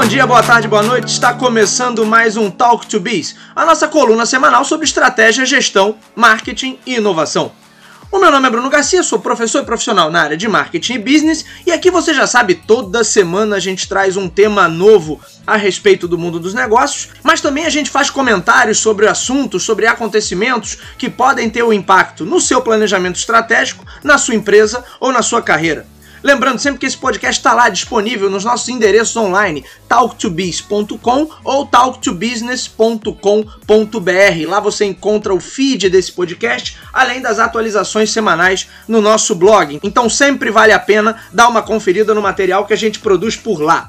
Bom 0.00 0.06
dia, 0.06 0.26
boa 0.26 0.42
tarde, 0.42 0.66
boa 0.66 0.82
noite. 0.82 1.12
Está 1.12 1.34
começando 1.34 2.06
mais 2.06 2.34
um 2.34 2.50
Talk 2.50 2.86
to 2.86 2.98
Biz, 2.98 3.36
a 3.54 3.66
nossa 3.66 3.86
coluna 3.86 4.24
semanal 4.24 4.64
sobre 4.64 4.86
estratégia, 4.86 5.44
gestão, 5.44 5.94
marketing 6.16 6.78
e 6.86 6.94
inovação. 6.94 7.52
O 8.10 8.18
meu 8.18 8.30
nome 8.30 8.46
é 8.46 8.50
Bruno 8.50 8.70
Garcia, 8.70 9.02
sou 9.02 9.18
professor 9.18 9.62
e 9.62 9.66
profissional 9.66 10.10
na 10.10 10.22
área 10.22 10.38
de 10.38 10.48
marketing 10.48 10.94
e 10.94 10.98
business, 10.98 11.44
e 11.66 11.70
aqui 11.70 11.90
você 11.90 12.14
já 12.14 12.26
sabe, 12.26 12.54
toda 12.54 13.04
semana 13.04 13.56
a 13.56 13.60
gente 13.60 13.86
traz 13.86 14.16
um 14.16 14.26
tema 14.26 14.66
novo 14.66 15.20
a 15.46 15.56
respeito 15.56 16.08
do 16.08 16.16
mundo 16.16 16.40
dos 16.40 16.54
negócios, 16.54 17.10
mas 17.22 17.42
também 17.42 17.66
a 17.66 17.70
gente 17.70 17.90
faz 17.90 18.08
comentários 18.08 18.78
sobre 18.78 19.06
assuntos, 19.06 19.64
sobre 19.64 19.86
acontecimentos 19.86 20.78
que 20.96 21.10
podem 21.10 21.50
ter 21.50 21.62
um 21.62 21.74
impacto 21.74 22.24
no 22.24 22.40
seu 22.40 22.62
planejamento 22.62 23.16
estratégico, 23.16 23.84
na 24.02 24.16
sua 24.16 24.34
empresa 24.34 24.82
ou 24.98 25.12
na 25.12 25.20
sua 25.20 25.42
carreira. 25.42 25.86
Lembrando 26.22 26.58
sempre 26.58 26.80
que 26.80 26.86
esse 26.86 26.96
podcast 26.96 27.40
está 27.40 27.54
lá 27.54 27.68
disponível 27.68 28.28
nos 28.28 28.44
nossos 28.44 28.68
endereços 28.68 29.16
online, 29.16 29.64
talktobiz.com 29.88 31.30
ou 31.42 31.66
talktobusiness.com.br. 31.66 34.48
Lá 34.48 34.60
você 34.60 34.84
encontra 34.84 35.32
o 35.32 35.40
feed 35.40 35.88
desse 35.88 36.12
podcast, 36.12 36.76
além 36.92 37.20
das 37.20 37.38
atualizações 37.38 38.10
semanais 38.10 38.68
no 38.86 39.00
nosso 39.00 39.34
blog. 39.34 39.80
Então 39.82 40.10
sempre 40.10 40.50
vale 40.50 40.72
a 40.72 40.78
pena 40.78 41.16
dar 41.32 41.48
uma 41.48 41.62
conferida 41.62 42.14
no 42.14 42.22
material 42.22 42.66
que 42.66 42.74
a 42.74 42.76
gente 42.76 42.98
produz 42.98 43.34
por 43.34 43.60
lá. 43.60 43.88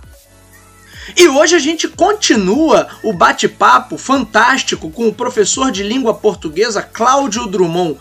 E 1.15 1.27
hoje 1.27 1.55
a 1.55 1.59
gente 1.59 1.87
continua 1.87 2.87
o 3.03 3.11
bate-papo 3.11 3.97
fantástico 3.97 4.89
com 4.89 5.07
o 5.07 5.13
professor 5.13 5.71
de 5.71 5.83
língua 5.83 6.13
portuguesa 6.13 6.81
Cláudio 6.81 7.47
Drummond. 7.47 7.97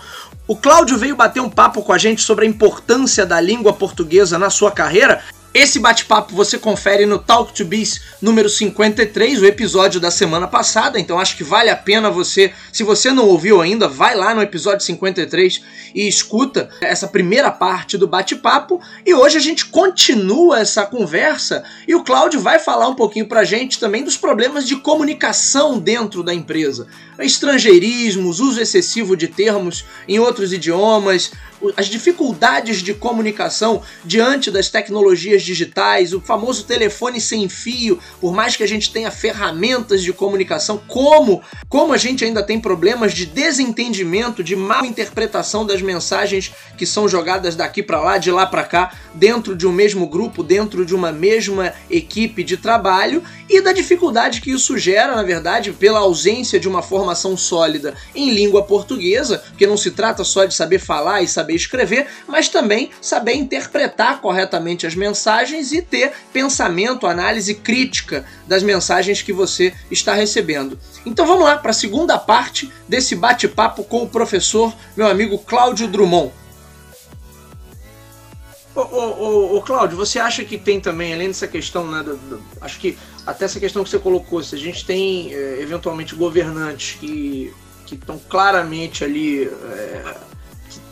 O 0.50 0.56
Cláudio 0.56 0.98
veio 0.98 1.14
bater 1.14 1.38
um 1.38 1.48
papo 1.48 1.80
com 1.80 1.92
a 1.92 1.96
gente 1.96 2.22
sobre 2.22 2.44
a 2.44 2.48
importância 2.48 3.24
da 3.24 3.40
língua 3.40 3.72
portuguesa 3.72 4.36
na 4.36 4.50
sua 4.50 4.72
carreira 4.72 5.22
esse 5.52 5.80
bate-papo 5.80 6.34
você 6.34 6.58
confere 6.58 7.04
no 7.06 7.18
Talk 7.18 7.52
to 7.52 7.64
Biz 7.64 8.00
número 8.22 8.48
53, 8.48 9.42
o 9.42 9.46
episódio 9.46 10.00
da 10.00 10.10
semana 10.10 10.46
passada, 10.46 10.98
então 10.98 11.18
acho 11.18 11.36
que 11.36 11.42
vale 11.42 11.70
a 11.70 11.76
pena 11.76 12.08
você, 12.08 12.52
se 12.72 12.84
você 12.84 13.10
não 13.10 13.26
ouviu 13.26 13.60
ainda, 13.60 13.88
vai 13.88 14.14
lá 14.14 14.32
no 14.32 14.42
episódio 14.42 14.84
53 14.86 15.60
e 15.92 16.06
escuta 16.06 16.70
essa 16.80 17.08
primeira 17.08 17.50
parte 17.50 17.98
do 17.98 18.06
bate-papo. 18.06 18.80
E 19.04 19.12
hoje 19.12 19.38
a 19.38 19.40
gente 19.40 19.66
continua 19.66 20.60
essa 20.60 20.86
conversa 20.86 21.64
e 21.86 21.96
o 21.96 22.04
Cláudio 22.04 22.40
vai 22.40 22.60
falar 22.60 22.88
um 22.88 22.94
pouquinho 22.94 23.26
pra 23.26 23.42
gente 23.42 23.80
também 23.80 24.04
dos 24.04 24.16
problemas 24.16 24.66
de 24.66 24.76
comunicação 24.76 25.78
dentro 25.78 26.22
da 26.22 26.32
empresa. 26.32 26.86
Estrangeirismos, 27.18 28.40
uso 28.40 28.60
excessivo 28.60 29.16
de 29.16 29.28
termos 29.28 29.84
em 30.08 30.18
outros 30.18 30.52
idiomas, 30.52 31.32
as 31.76 31.86
dificuldades 31.86 32.78
de 32.78 32.94
comunicação 32.94 33.82
diante 34.04 34.50
das 34.50 34.70
tecnologias 34.70 35.39
digitais, 35.42 36.12
o 36.12 36.20
famoso 36.20 36.64
telefone 36.64 37.20
sem 37.20 37.48
fio, 37.48 37.98
por 38.20 38.32
mais 38.32 38.56
que 38.56 38.62
a 38.62 38.68
gente 38.68 38.92
tenha 38.92 39.10
ferramentas 39.10 40.02
de 40.02 40.12
comunicação, 40.12 40.80
como, 40.86 41.42
como 41.68 41.92
a 41.92 41.96
gente 41.96 42.24
ainda 42.24 42.42
tem 42.42 42.60
problemas 42.60 43.12
de 43.12 43.26
desentendimento, 43.26 44.42
de 44.42 44.56
mal 44.56 44.84
interpretação 44.84 45.64
das 45.64 45.80
mensagens 45.82 46.52
que 46.76 46.86
são 46.86 47.08
jogadas 47.08 47.56
daqui 47.56 47.82
para 47.82 48.00
lá, 48.00 48.18
de 48.18 48.30
lá 48.30 48.46
para 48.46 48.64
cá, 48.64 48.92
dentro 49.14 49.56
de 49.56 49.66
um 49.66 49.72
mesmo 49.72 50.06
grupo, 50.06 50.42
dentro 50.42 50.84
de 50.84 50.94
uma 50.94 51.12
mesma 51.12 51.72
equipe 51.88 52.42
de 52.42 52.56
trabalho 52.56 53.22
e 53.48 53.60
da 53.60 53.72
dificuldade 53.72 54.40
que 54.40 54.50
isso 54.50 54.78
gera, 54.78 55.16
na 55.16 55.22
verdade, 55.22 55.72
pela 55.72 56.00
ausência 56.00 56.60
de 56.60 56.68
uma 56.68 56.82
formação 56.82 57.36
sólida 57.36 57.94
em 58.14 58.30
língua 58.30 58.62
portuguesa, 58.62 59.38
porque 59.38 59.66
não 59.66 59.76
se 59.76 59.90
trata 59.90 60.24
só 60.24 60.44
de 60.44 60.54
saber 60.54 60.78
falar 60.78 61.22
e 61.22 61.28
saber 61.28 61.54
escrever, 61.54 62.06
mas 62.26 62.48
também 62.48 62.90
saber 63.00 63.34
interpretar 63.34 64.20
corretamente 64.20 64.86
as 64.86 64.94
mensagens 64.94 65.29
e 65.72 65.82
ter 65.82 66.12
pensamento, 66.32 67.06
análise 67.06 67.54
crítica 67.54 68.24
das 68.46 68.62
mensagens 68.62 69.22
que 69.22 69.32
você 69.32 69.72
está 69.90 70.12
recebendo. 70.12 70.78
Então 71.06 71.26
vamos 71.26 71.44
lá 71.44 71.56
para 71.56 71.70
a 71.70 71.74
segunda 71.74 72.18
parte 72.18 72.70
desse 72.88 73.14
bate-papo 73.14 73.84
com 73.84 74.02
o 74.02 74.08
professor, 74.08 74.74
meu 74.96 75.06
amigo 75.08 75.38
Cláudio 75.38 75.86
Drummond. 75.86 76.32
Ô, 78.74 79.56
ô, 79.56 79.62
Cláudio, 79.62 79.96
você 79.96 80.18
acha 80.18 80.44
que 80.44 80.56
tem 80.56 80.80
também, 80.80 81.12
além 81.12 81.28
dessa 81.28 81.48
questão, 81.48 81.86
né, 81.90 82.02
do, 82.02 82.16
do, 82.16 82.42
acho 82.60 82.78
que 82.78 82.96
até 83.26 83.44
essa 83.44 83.60
questão 83.60 83.82
que 83.82 83.90
você 83.90 83.98
colocou, 83.98 84.42
se 84.42 84.54
a 84.54 84.58
gente 84.58 84.84
tem 84.84 85.34
é, 85.34 85.60
eventualmente 85.60 86.14
governantes 86.14 86.96
que 86.98 87.52
estão 87.92 88.18
claramente 88.28 89.04
ali 89.04 89.44
é, 89.44 90.16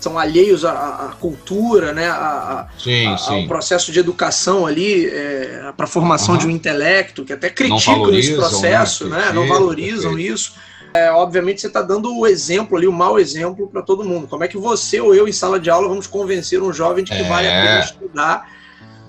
são 0.01 0.19
alheios 0.19 0.65
à, 0.65 0.73
à 0.73 1.09
cultura, 1.21 1.93
né, 1.93 2.09
a, 2.09 2.69
sim, 2.79 3.07
a, 3.07 3.17
sim. 3.17 3.43
ao 3.43 3.49
processo 3.49 3.91
de 3.93 3.99
educação 3.99 4.67
ali, 4.67 5.07
é, 5.07 5.73
para 5.77 5.85
a 5.85 5.89
formação 5.89 6.35
uhum. 6.35 6.41
de 6.41 6.47
um 6.47 6.51
intelecto, 6.51 7.25
que 7.25 7.33
até 7.33 7.51
criticam 7.51 8.15
esse 8.15 8.35
processo, 8.35 9.09
né, 9.09 9.27
né 9.27 9.33
não 9.33 9.47
valorizam 9.47 10.15
perfeito. 10.15 10.35
isso. 10.35 10.55
É, 10.95 11.11
obviamente 11.11 11.61
você 11.61 11.67
está 11.67 11.83
dando 11.83 12.17
o 12.17 12.27
exemplo 12.27 12.77
ali, 12.77 12.87
o 12.87 12.93
mau 12.93 13.19
exemplo 13.19 13.69
para 13.69 13.83
todo 13.83 14.05
mundo. 14.05 14.27
Como 14.27 14.43
é 14.43 14.49
que 14.49 14.57
você 14.57 15.01
ou 15.01 15.15
eu 15.15 15.29
em 15.29 15.33
sala 15.33 15.61
de 15.61 15.69
aula 15.69 15.89
vamos 15.89 16.07
convencer 16.07 16.63
um 16.63 16.73
jovem 16.73 17.05
de 17.05 17.11
que 17.11 17.19
é. 17.19 17.29
vale 17.29 17.47
a 17.47 17.51
pena 17.51 17.81
estudar? 17.81 18.59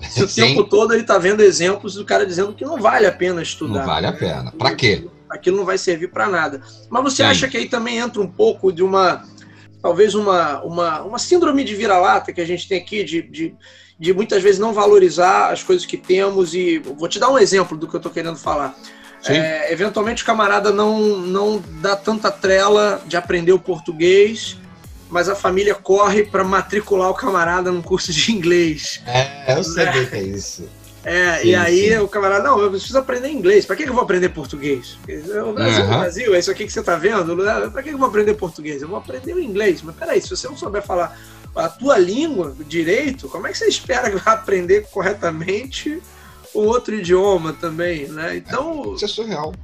Se 0.08 0.22
o 0.22 0.28
Sim. 0.28 0.42
tempo 0.42 0.64
todo 0.64 0.92
ele 0.92 1.02
está 1.02 1.18
vendo 1.18 1.42
exemplos 1.42 1.94
do 1.94 2.04
cara 2.04 2.24
dizendo 2.24 2.52
que 2.52 2.64
não 2.64 2.78
vale 2.78 3.06
a 3.06 3.12
pena 3.12 3.42
estudar. 3.42 3.80
Não 3.80 3.86
vale 3.86 4.06
a 4.06 4.12
pena. 4.12 4.52
Para 4.52 4.74
quê? 4.74 5.06
Aquilo 5.28 5.58
não 5.58 5.64
vai 5.64 5.78
servir 5.78 6.08
para 6.08 6.28
nada. 6.28 6.60
Mas 6.88 7.02
você 7.02 7.22
acha 7.22 7.46
que 7.48 7.56
aí 7.56 7.68
também 7.68 7.98
entra 7.98 8.20
um 8.20 8.26
pouco 8.26 8.72
de 8.72 8.82
uma 8.82 9.24
talvez 9.82 10.14
uma, 10.14 10.62
uma, 10.62 11.02
uma 11.02 11.18
síndrome 11.18 11.64
de 11.64 11.74
vira-lata 11.74 12.32
que 12.32 12.40
a 12.40 12.46
gente 12.46 12.68
tem 12.68 12.78
aqui, 12.78 13.02
de, 13.02 13.22
de, 13.22 13.54
de, 13.98 14.12
muitas 14.12 14.42
vezes 14.42 14.58
não 14.58 14.72
valorizar 14.72 15.50
as 15.50 15.62
coisas 15.62 15.86
que 15.86 15.96
temos. 15.96 16.54
E 16.54 16.78
vou 16.78 17.08
te 17.08 17.18
dar 17.18 17.30
um 17.30 17.38
exemplo 17.38 17.76
do 17.76 17.88
que 17.88 17.94
eu 17.94 17.98
estou 17.98 18.12
querendo 18.12 18.36
falar. 18.36 18.74
É, 19.26 19.70
eventualmente 19.72 20.22
o 20.22 20.26
camarada 20.26 20.72
não, 20.72 21.18
não 21.18 21.62
dá 21.82 21.94
tanta 21.94 22.30
trela 22.30 23.02
de 23.06 23.16
aprender 23.16 23.52
o 23.52 23.58
português, 23.58 24.56
mas 25.10 25.28
a 25.28 25.34
família 25.34 25.74
corre 25.74 26.24
para 26.24 26.42
matricular 26.42 27.10
o 27.10 27.14
camarada 27.14 27.70
num 27.70 27.82
curso 27.82 28.12
de 28.12 28.32
inglês. 28.32 29.02
É, 29.06 29.54
eu 29.58 29.62
sei 29.62 29.88
o 29.88 30.08
que 30.08 30.16
é 30.16 30.22
isso. 30.22 30.68
É, 31.02 31.38
sim, 31.38 31.48
e 31.48 31.54
aí 31.54 31.88
sim. 31.88 31.98
o 31.98 32.08
camarada, 32.08 32.44
não, 32.44 32.60
eu 32.60 32.70
preciso 32.70 32.98
aprender 32.98 33.30
inglês. 33.30 33.64
Para 33.64 33.76
que, 33.76 33.84
eu 33.84 33.92
vou 33.92 34.02
aprender 34.02 34.28
português? 34.28 34.98
O 35.46 35.52
Brasil, 35.52 35.84
uhum. 35.84 35.98
Brasil, 35.98 36.34
é 36.34 36.38
isso 36.38 36.50
aqui 36.50 36.66
que 36.66 36.72
você 36.72 36.80
está 36.80 36.96
vendo? 36.96 37.36
Para 37.70 37.82
que, 37.82 37.90
eu 37.90 37.98
vou 37.98 38.08
aprender 38.08 38.34
português? 38.34 38.82
Eu 38.82 38.88
vou 38.88 38.98
aprender 38.98 39.34
o 39.34 39.40
inglês. 39.40 39.80
Mas 39.82 39.96
peraí, 39.96 40.20
se 40.20 40.28
você 40.28 40.46
não 40.46 40.56
souber 40.56 40.82
falar 40.82 41.18
a 41.54 41.68
tua 41.68 41.98
língua 41.98 42.54
direito, 42.66 43.28
como 43.28 43.46
é 43.46 43.52
que 43.52 43.58
você 43.58 43.66
espera 43.66 44.10
que 44.10 44.16
vai 44.16 44.34
aprender 44.34 44.86
corretamente 44.90 46.00
o 46.52 46.60
outro 46.60 46.94
idioma 46.94 47.52
também, 47.54 48.06
né? 48.08 48.36
Então. 48.36 48.94
Isso 48.94 49.04
é 49.04 49.08
surreal. 49.08 49.54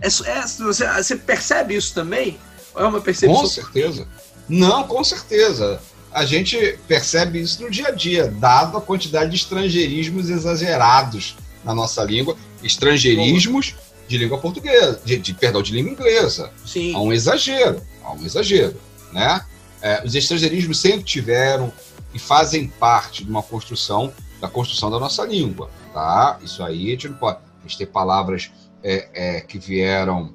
É, 0.00 0.06
é, 0.06 0.42
você, 0.42 0.86
você 0.86 1.16
percebe 1.16 1.76
isso 1.76 1.94
também? 1.94 2.38
É 2.74 2.82
uma 2.82 3.00
percepção? 3.00 3.40
Com 3.40 3.46
certeza. 3.46 4.08
Não, 4.48 4.84
com 4.84 5.02
certeza 5.04 5.80
a 6.14 6.24
gente 6.24 6.78
percebe 6.86 7.40
isso 7.40 7.60
no 7.60 7.68
dia 7.68 7.88
a 7.88 7.90
dia, 7.90 8.28
dado 8.28 8.78
a 8.78 8.80
quantidade 8.80 9.30
de 9.30 9.36
estrangeirismos 9.36 10.30
exagerados 10.30 11.36
na 11.64 11.74
nossa 11.74 12.04
língua, 12.04 12.36
estrangeirismos 12.62 13.74
de 14.06 14.16
língua 14.16 14.38
portuguesa, 14.38 15.00
de, 15.04 15.18
de, 15.18 15.34
perdão, 15.34 15.60
de 15.60 15.72
língua 15.72 15.90
inglesa. 15.90 16.52
Sim. 16.64 16.94
Há 16.94 17.00
um 17.00 17.12
exagero, 17.12 17.82
há 18.04 18.12
um 18.12 18.24
exagero, 18.24 18.80
né? 19.12 19.44
É, 19.82 20.02
os 20.04 20.14
estrangeirismos 20.14 20.78
sempre 20.78 21.02
tiveram 21.02 21.72
e 22.14 22.18
fazem 22.18 22.68
parte 22.68 23.24
de 23.24 23.30
uma 23.30 23.42
construção 23.42 24.12
da 24.40 24.48
construção 24.48 24.90
da 24.90 25.00
nossa 25.00 25.24
língua, 25.24 25.68
tá? 25.92 26.38
Isso 26.44 26.62
aí 26.62 26.88
a 26.88 26.90
gente 26.90 27.08
não 27.08 27.16
pode. 27.16 27.38
A 27.38 27.66
gente 27.66 27.78
tem 27.78 27.86
palavras 27.88 28.52
é, 28.84 29.08
é, 29.14 29.40
que 29.40 29.58
vieram 29.58 30.32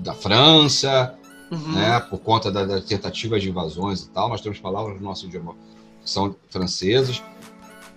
da 0.00 0.14
França, 0.14 1.14
uhum. 1.50 1.72
né, 1.72 2.00
por 2.00 2.18
conta 2.18 2.50
da, 2.50 2.64
da 2.64 2.80
tentativa 2.80 3.38
de 3.38 3.48
invasões 3.48 4.02
e 4.02 4.10
tal. 4.10 4.28
Nós 4.28 4.40
temos 4.40 4.58
palavras 4.58 4.96
no 4.96 5.02
nosso 5.02 5.26
idioma 5.26 5.54
que 6.02 6.10
são 6.10 6.34
francesas, 6.50 7.22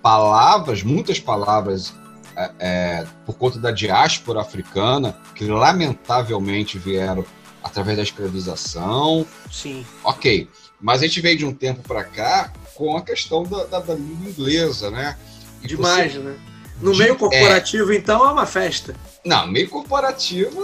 palavras, 0.01 0.83
muitas 0.83 1.19
palavras 1.19 1.93
é, 2.35 2.51
é, 2.59 3.07
por 3.25 3.35
conta 3.35 3.59
da 3.59 3.71
diáspora 3.71 4.41
africana, 4.41 5.17
que 5.35 5.45
lamentavelmente 5.45 6.77
vieram 6.77 7.25
através 7.63 7.97
da 7.97 8.03
escravização. 8.03 9.25
Sim. 9.51 9.85
Ok. 10.03 10.47
Mas 10.79 11.01
a 11.01 11.05
gente 11.05 11.21
veio 11.21 11.37
de 11.37 11.45
um 11.45 11.53
tempo 11.53 11.81
para 11.87 12.03
cá 12.03 12.51
com 12.73 12.97
a 12.97 13.01
questão 13.01 13.43
da, 13.43 13.65
da, 13.65 13.79
da 13.79 13.93
língua 13.93 14.29
inglesa, 14.29 14.89
né? 14.89 15.17
E 15.61 15.67
Demais, 15.67 16.13
você... 16.13 16.19
né? 16.19 16.35
No 16.81 16.93
de... 16.93 16.99
meio 16.99 17.15
corporativo, 17.15 17.91
é... 17.91 17.95
então, 17.95 18.25
é 18.27 18.31
uma 18.31 18.47
festa. 18.47 18.95
Não, 19.23 19.45
meio 19.45 19.69
corporativo 19.69 20.59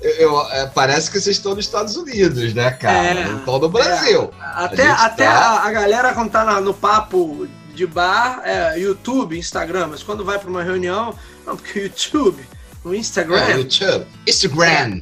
eu, 0.00 0.10
eu, 0.10 0.40
é, 0.50 0.66
parece 0.66 1.10
que 1.10 1.20
vocês 1.20 1.36
estão 1.36 1.54
nos 1.54 1.64
Estados 1.64 1.96
Unidos, 1.96 2.54
né, 2.54 2.70
cara? 2.70 3.20
É, 3.20 3.28
não 3.28 3.38
estão 3.38 3.58
no 3.58 3.68
Brasil. 3.68 4.30
É. 4.40 4.44
Até, 4.64 4.86
a, 4.86 4.94
até 4.94 5.24
tá... 5.24 5.62
a, 5.64 5.70
galera, 5.70 6.14
quando 6.14 6.30
tá 6.30 6.60
no 6.60 6.74
papo 6.74 7.48
de 7.74 7.86
bar, 7.86 8.42
é 8.44 8.78
YouTube, 8.78 9.38
Instagram, 9.38 9.88
mas 9.88 10.02
quando 10.02 10.24
vai 10.24 10.38
para 10.38 10.50
uma 10.50 10.62
reunião, 10.62 11.14
não, 11.46 11.56
porque 11.56 11.80
YouTube, 11.80 12.42
no 12.84 12.94
Instagram. 12.94 13.40
É, 13.40 13.56
YouTube, 13.56 14.06
Instagram. 14.26 15.00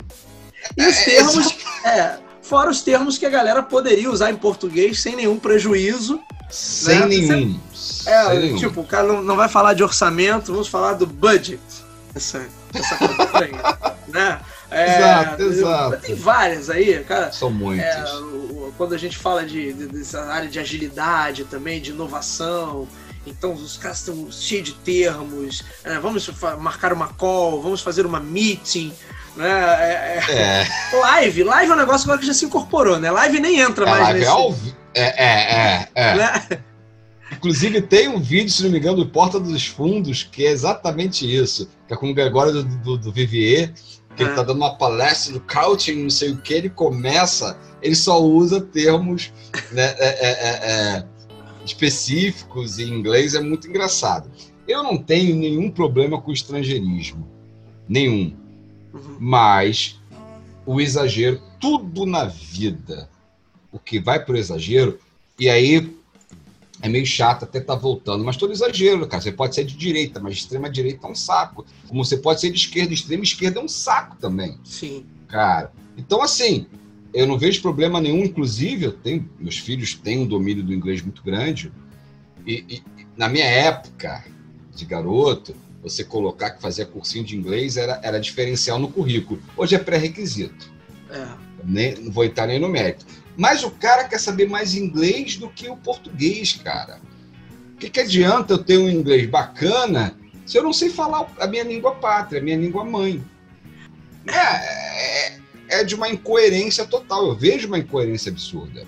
E 0.77 0.87
os 0.87 0.97
termos, 0.99 1.57
é, 1.85 2.19
Fora 2.47 2.71
os 2.71 2.81
termos 2.81 3.19
que 3.19 3.27
a 3.27 3.31
galera 3.31 3.61
poderia 3.61 4.09
usar 4.09 4.31
em 4.31 4.37
português 4.37 5.03
sem 5.03 5.17
nenhum 5.17 5.37
prejuízo. 5.37 6.21
Sem 6.49 7.01
né? 7.01 7.07
nenhum. 7.07 7.61
É, 8.07 8.25
sem 8.27 8.39
nenhum. 8.39 8.57
tipo, 8.57 8.83
o 8.83 8.87
cara 8.87 9.09
não, 9.09 9.21
não 9.21 9.35
vai 9.35 9.49
falar 9.49 9.75
de 9.75 9.83
orçamento, 9.83 10.53
vamos 10.53 10.69
falar 10.69 10.93
do 10.93 11.09
budget. 11.09 11.61
Essa, 12.15 12.47
essa 12.73 12.97
coisa 12.97 13.31
aí, 13.43 13.53
né? 14.07 14.41
É, 14.71 14.99
Exato, 14.99 15.43
exato. 15.43 15.97
Tem 16.03 16.15
várias 16.15 16.69
aí, 16.71 17.03
cara. 17.05 17.31
São 17.33 17.51
muitos. 17.51 17.85
É, 17.85 18.05
quando 18.77 18.95
a 18.95 18.99
gente 18.99 19.17
fala 19.17 19.45
de, 19.45 19.73
de- 19.73 19.87
dessa 19.87 20.25
área 20.25 20.49
de 20.49 20.59
agilidade 20.59 21.45
também, 21.45 21.81
de 21.81 21.91
inovação, 21.91 22.87
então 23.27 23.53
os 23.53 23.77
caras 23.77 23.99
estão 23.99 24.31
cheios 24.31 24.65
de 24.69 24.75
termos. 24.75 25.63
é, 25.85 25.99
vamos 25.99 26.29
marcar 26.59 26.93
uma 26.93 27.09
call, 27.09 27.63
vamos 27.63 27.81
fazer 27.81 28.05
uma 28.07 28.21
meeting. 28.21 28.93
Né? 29.37 29.49
É, 29.49 30.23
É, 30.29 30.33
é, 30.63 30.69
live, 30.99 31.45
live 31.45 31.71
é 31.71 31.75
um 31.75 31.79
negócio 31.79 32.05
agora 32.07 32.19
que 32.21 32.27
já 32.27 32.35
se 32.35 32.45
incorporou, 32.45 32.99
né? 32.99 33.11
Live 33.11 33.39
nem 33.41 33.61
entra 33.61 33.85
é 33.87 33.91
mais 33.91 34.03
live 34.05 34.19
nesse. 34.21 34.31
ao 34.31 34.53
vi- 34.53 34.75
é, 34.95 35.25
é, 35.25 35.29
é, 35.55 35.89
é. 35.95 36.15
né? 36.17 36.59
Inclusive, 37.33 37.83
tem 37.83 38.09
um 38.09 38.21
vídeo, 38.21 38.51
se 38.51 38.63
não 38.63 38.71
me 38.71 38.79
engano, 38.79 38.97
do 38.99 39.07
Porta 39.07 39.39
dos 39.39 39.67
Fundos, 39.67 40.23
que 40.23 40.47
é 40.47 40.51
exatamente 40.51 41.25
isso. 41.27 41.69
Que 41.87 41.93
é 41.95 41.97
com 41.97 42.09
o 42.11 42.15
Gregório 42.15 42.53
do, 42.53 42.63
do, 42.65 42.97
do 42.99 43.13
Vivier, 43.13 43.73
que 44.17 44.23
É. 44.23 44.27
ele 44.27 44.35
tá 44.35 44.43
dando 44.43 44.57
uma 44.57 44.75
palestra 44.75 45.35
do 45.35 45.41
coaching, 45.41 46.03
não 46.03 46.11
sei 46.11 46.31
o 46.31 46.39
que, 46.39 46.55
ele 46.55 46.71
começa, 46.71 47.59
ele 47.83 47.95
só 47.95 48.21
usa 48.21 48.61
termos 48.61 49.33
né, 49.71 49.95
é, 49.99 50.07
é, 50.07 50.31
é, 50.31 50.71
é, 50.97 51.07
específicos 51.65 52.79
em 52.79 52.89
inglês, 52.89 53.35
é 53.35 53.41
muito 53.41 53.69
engraçado. 53.69 54.31
Eu 54.67 54.83
não 54.83 54.97
tenho 54.97 55.37
nenhum 55.37 55.71
problema 55.71 56.21
com 56.21 56.31
o 56.31 56.35
estrangeirismo. 56.35 57.29
Nenhum. 57.89 58.35
Uhum. 58.93 59.17
Mas 59.21 60.01
o 60.65 60.81
exagero, 60.81 61.41
tudo 61.61 62.05
na 62.05 62.25
vida, 62.25 63.09
o 63.71 63.79
que 63.79 64.01
vai 64.01 64.25
pro 64.25 64.37
exagero, 64.37 64.99
e 65.39 65.49
aí 65.49 65.96
é 66.83 66.89
meio 66.89 67.07
chato 67.07 67.45
até 67.45 67.59
estar 67.59 67.75
voltando, 67.75 68.25
mas 68.25 68.37
todo 68.37 68.53
exagero, 68.53 69.07
cara. 69.07 69.23
Você 69.23 69.33
pode 69.33 69.55
ser 69.55 69.65
de 69.65 69.77
direita, 69.77 70.21
mas 70.21 70.35
extrema 70.35 70.71
direita 70.71 71.07
é 71.07 71.11
um 71.11 71.15
saco. 71.15 71.65
Como 71.89 72.05
você 72.05 72.17
pode 72.17 72.41
ser 72.41 72.51
de 72.51 72.59
esquerda, 72.59 72.93
extrema 72.93 73.25
esquerda 73.25 73.61
é 73.61 73.63
um 73.63 73.69
saco 73.69 74.17
também, 74.17 74.59
Sim. 74.65 75.05
cara. 75.29 75.73
Então, 75.97 76.23
assim, 76.23 76.67
eu 77.15 77.27
não 77.27 77.39
vejo 77.39 77.63
problema 77.63 78.01
nenhum, 78.01 78.25
inclusive, 78.25 78.85
eu 78.85 78.93
tenho, 78.93 79.29
meus 79.39 79.59
filhos 79.59 79.95
têm 79.95 80.19
um 80.19 80.27
domínio 80.27 80.63
do 80.63 80.73
inglês 80.73 81.01
muito 81.01 81.23
grande, 81.23 81.73
e, 82.47 82.65
e 82.69 82.83
na 83.17 83.29
minha 83.29 83.47
época 83.47 84.25
de 84.75 84.85
garoto, 84.85 85.55
você 85.83 86.05
colocar 86.05 86.51
que 86.51 86.61
fazia 86.61 86.85
cursinho 86.85 87.25
de 87.25 87.37
inglês 87.37 87.77
era, 87.77 88.01
era 88.03 88.21
diferencial 88.21 88.79
no 88.79 88.89
currículo. 88.89 89.41
Hoje 89.57 89.75
é 89.75 89.79
pré-requisito. 89.79 90.71
É. 91.09 91.27
Nem, 91.65 91.95
não 91.97 92.13
vou 92.13 92.25
entrar 92.25 92.47
nem 92.47 92.59
no 92.59 92.69
mérito. 92.69 93.07
Mas 93.37 93.63
o 93.63 93.71
cara 93.71 94.05
quer 94.05 94.19
saber 94.19 94.49
mais 94.49 94.75
inglês 94.75 95.37
do 95.37 95.49
que 95.49 95.69
o 95.69 95.77
português, 95.77 96.55
cara. 96.65 97.01
O 97.75 97.79
que, 97.79 97.91
que 97.91 98.01
adianta 98.01 98.55
eu 98.55 98.59
ter 98.59 98.79
um 98.79 98.89
inglês 98.89 99.29
bacana 99.29 100.17
se 100.47 100.57
eu 100.57 100.63
não 100.63 100.73
sei 100.73 100.89
falar 100.91 101.27
a 101.39 101.47
minha 101.47 101.65
língua 101.65 101.95
pátria, 101.97 102.41
a 102.41 102.45
minha 102.45 102.57
língua 102.57 102.85
mãe? 102.85 103.23
É, 104.27 105.35
é, 105.35 105.39
é 105.81 105.85
de 105.85 105.95
uma 105.95 106.09
incoerência 106.09 106.87
total. 106.87 107.27
Eu 107.29 107.35
vejo 107.37 107.67
uma 107.69 107.79
incoerência 107.79 108.31
absurda. 108.33 108.85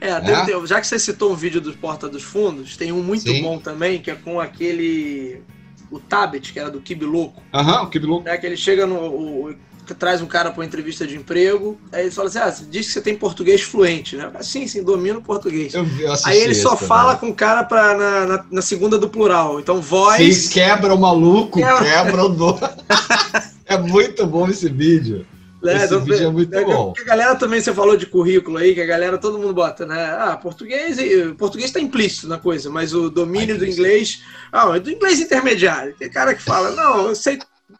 É, 0.00 0.20
ter- 0.44 0.66
já 0.66 0.80
que 0.80 0.86
você 0.86 0.98
citou 0.98 1.32
um 1.32 1.36
vídeo 1.36 1.60
do 1.60 1.72
Porta 1.74 2.08
dos 2.08 2.22
Fundos, 2.22 2.76
tem 2.76 2.92
um 2.92 3.02
muito 3.02 3.22
Sim. 3.30 3.42
bom 3.42 3.58
também, 3.58 4.00
que 4.00 4.10
é 4.10 4.14
com 4.14 4.40
aquele. 4.40 5.42
O 5.90 6.00
Tabet, 6.00 6.52
que 6.52 6.58
era 6.58 6.70
do 6.70 6.80
Kibi 6.80 7.04
Louco. 7.04 7.40
Aham, 7.54 7.88
que 7.88 7.98
louco. 8.00 8.24
né, 8.24 8.36
que 8.36 8.44
ele 8.44 8.56
chega 8.56 8.86
no. 8.86 8.96
o- 8.96 9.50
o- 9.50 9.56
traz 9.94 10.20
um 10.20 10.26
cara 10.26 10.50
para 10.50 10.60
uma 10.60 10.66
entrevista 10.66 11.06
de 11.06 11.16
emprego, 11.16 11.78
aí 11.92 12.02
ele 12.02 12.10
fala 12.10 12.28
assim: 12.28 12.38
Ah, 12.38 12.54
diz 12.70 12.86
que 12.86 12.92
você 12.92 13.00
tem 13.00 13.16
português 13.16 13.62
fluente, 13.62 14.16
né? 14.16 14.30
Sim, 14.40 14.66
sim, 14.66 14.82
domino 14.82 15.20
português. 15.22 15.74
Eu, 15.74 15.86
eu 16.00 16.14
Aí 16.24 16.38
ele 16.40 16.54
só 16.54 16.76
fala 16.76 17.16
com 17.16 17.28
o 17.28 17.34
cara 17.34 17.64
pra, 17.64 17.94
na, 17.94 18.26
na, 18.26 18.44
na 18.50 18.62
segunda 18.62 18.98
do 18.98 19.08
plural. 19.08 19.60
Então, 19.60 19.80
voz. 19.80 20.34
Sim, 20.36 20.50
quebra 20.54 20.94
o 20.94 20.98
maluco, 21.00 21.58
Quebra. 21.58 21.84
quebra 21.84 22.24
o 22.24 22.28
dono. 22.28 22.58
é 23.66 23.78
muito 23.78 24.26
bom 24.26 24.48
esse 24.48 24.68
vídeo. 24.68 25.26
né, 25.62 25.84
esse 25.84 25.98
vídeo 25.98 26.26
é 26.26 26.30
muito 26.30 26.50
que- 26.50 26.64
bom. 26.64 26.92
a 26.98 27.04
galera 27.04 27.34
também, 27.34 27.60
você 27.60 27.72
falou 27.72 27.96
de 27.96 28.06
currículo 28.06 28.58
aí, 28.58 28.74
que 28.74 28.80
a 28.80 28.86
galera, 28.86 29.18
todo 29.18 29.38
mundo 29.38 29.52
bota, 29.54 29.84
né? 29.86 30.04
Ah, 30.18 30.36
português, 30.40 30.96
português 31.36 31.70
tá 31.70 31.80
implícito 31.80 32.28
na 32.28 32.38
coisa, 32.38 32.70
mas 32.70 32.94
o 32.94 33.10
domínio 33.10 33.56
Tá 33.58 33.64
do 33.64 33.66
inglês. 33.70 34.22
Ah, 34.52 34.76
é 34.76 34.80
do 34.80 34.90
inglês 34.90 35.18
intermediário. 35.20 35.94
Tem 35.98 36.08
cara 36.10 36.34
que 36.34 36.42
fala, 36.42 36.70
não, 36.70 37.08
eu 37.08 37.14
sei. 37.14 37.38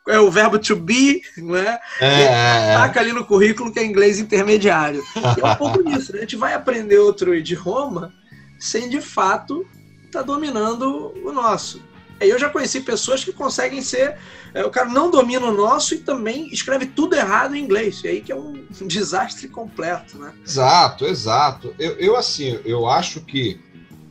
É 0.09 0.19
o 0.19 0.31
verbo 0.31 0.59
to 0.59 0.77
be, 0.77 1.23
né? 1.37 1.79
É, 2.01 2.07
é, 2.07 2.73
é. 2.73 2.75
taca 2.75 3.01
ali 3.01 3.13
no 3.13 3.25
currículo 3.25 3.73
que 3.73 3.79
é 3.79 3.85
inglês 3.85 4.19
intermediário. 4.19 5.03
E 5.17 5.41
é 5.41 5.47
um 5.47 5.55
pouco 5.57 5.87
isso, 5.91 6.13
né? 6.13 6.19
A 6.19 6.21
gente 6.23 6.37
vai 6.37 6.55
aprender 6.55 6.99
outro 6.99 7.35
idioma 7.35 8.13
sem 8.59 8.89
de 8.89 9.01
fato 9.01 9.67
estar 10.05 10.23
dominando 10.23 11.13
o 11.25 11.33
nosso. 11.33 11.83
Aí 12.21 12.31
eu 12.31 12.39
já 12.39 12.49
conheci 12.49 12.81
pessoas 12.81 13.23
que 13.23 13.33
conseguem 13.33 13.83
ser. 13.83 14.17
é, 14.55 14.65
o 14.65 14.71
cara 14.71 14.89
não 14.89 15.11
domina 15.11 15.47
o 15.47 15.55
nosso 15.55 15.95
e 15.95 15.99
também 15.99 16.49
escreve 16.49 16.87
tudo 16.87 17.15
errado 17.15 17.55
em 17.55 17.63
inglês. 17.63 18.03
E 18.03 18.09
aí 18.09 18.21
que 18.21 18.33
é 18.33 18.37
um 18.37 18.67
desastre 18.87 19.49
completo, 19.49 20.19
né? 20.19 20.33
Exato, 20.45 21.05
exato. 21.05 21.75
Eu, 21.79 21.93
eu 21.99 22.17
assim, 22.17 22.59
eu 22.65 22.89
acho 22.89 23.21
que 23.21 23.61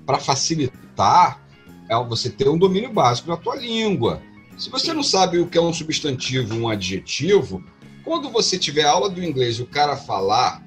para 0.05 0.19
facilitar 0.19 1.41
é 1.89 2.03
você 2.03 2.29
ter 2.29 2.47
um 2.47 2.57
domínio 2.57 2.93
básico 2.93 3.27
da 3.27 3.37
tua 3.37 3.55
língua. 3.55 4.21
Se 4.57 4.69
você 4.69 4.93
não 4.93 5.03
sabe 5.03 5.39
o 5.39 5.47
que 5.47 5.57
é 5.57 5.61
um 5.61 5.73
substantivo, 5.73 6.55
um 6.55 6.67
adjetivo, 6.69 7.63
quando 8.03 8.29
você 8.29 8.57
tiver 8.57 8.83
aula 8.83 9.09
do 9.09 9.23
inglês 9.23 9.57
e 9.57 9.61
o 9.61 9.67
cara 9.67 9.97
falar 9.97 10.63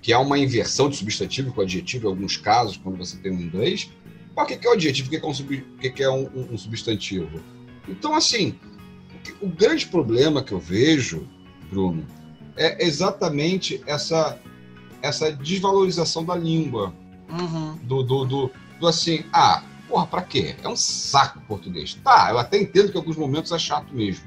que 0.00 0.12
há 0.12 0.18
uma 0.18 0.38
inversão 0.38 0.88
de 0.90 0.96
substantivo 0.96 1.52
com 1.52 1.60
adjetivo 1.60 2.06
em 2.06 2.10
alguns 2.10 2.36
casos, 2.36 2.76
quando 2.76 2.98
você 2.98 3.16
tem 3.18 3.30
um 3.30 3.40
inglês, 3.40 3.88
o 4.34 4.44
que 4.44 4.56
que 4.56 4.66
é 4.66 4.70
o 4.70 4.72
adjetivo? 4.72 5.08
O 5.08 5.10
que 5.10 5.18
que 5.20 5.24
é 5.24 5.28
um, 5.28 5.34
sub- 5.34 5.64
o 5.76 5.78
que 5.78 6.02
é 6.02 6.10
um- 6.10 6.28
um- 6.34 6.54
um 6.54 6.58
substantivo? 6.58 7.40
Então, 7.88 8.14
assim, 8.14 8.58
o 9.40 9.48
grande 9.48 9.86
problema 9.86 10.42
que 10.42 10.52
eu 10.52 10.58
vejo, 10.58 11.28
Bruno, 11.70 12.04
é 12.56 12.84
exatamente 12.84 13.80
essa, 13.86 14.38
essa 15.00 15.30
desvalorização 15.30 16.24
da 16.24 16.34
língua. 16.34 16.92
Uhum. 17.30 17.76
Do, 17.84 18.02
do, 18.02 18.24
do, 18.24 18.50
do 18.80 18.86
assim, 18.88 19.24
ah, 19.32 19.62
porra, 19.92 20.06
pra 20.06 20.22
quê? 20.22 20.56
É 20.62 20.68
um 20.68 20.74
saco 20.74 21.38
português. 21.46 21.98
Tá, 22.02 22.28
eu 22.30 22.38
até 22.38 22.58
entendo 22.58 22.90
que 22.90 22.96
em 22.96 23.00
alguns 23.00 23.16
momentos 23.16 23.52
é 23.52 23.58
chato 23.58 23.94
mesmo, 23.94 24.24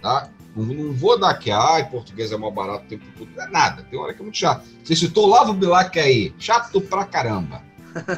tá? 0.00 0.30
Não, 0.56 0.64
não 0.64 0.92
vou 0.92 1.20
dar 1.20 1.34
que, 1.34 1.50
ai, 1.50 1.86
português 1.90 2.32
é 2.32 2.36
mal 2.36 2.50
barato 2.50 2.86
o 2.86 2.88
tempo 2.88 3.04
todo. 3.18 3.30
Não 3.36 3.44
é 3.44 3.50
nada, 3.50 3.82
tem 3.82 3.98
hora 3.98 4.14
que 4.14 4.20
é 4.20 4.22
muito 4.22 4.38
chato. 4.38 4.66
Você 4.82 4.96
citou 4.96 5.26
Lavo 5.26 5.52
Bilac 5.52 5.98
aí, 5.98 6.32
chato 6.38 6.80
pra 6.80 7.04
caramba, 7.04 7.62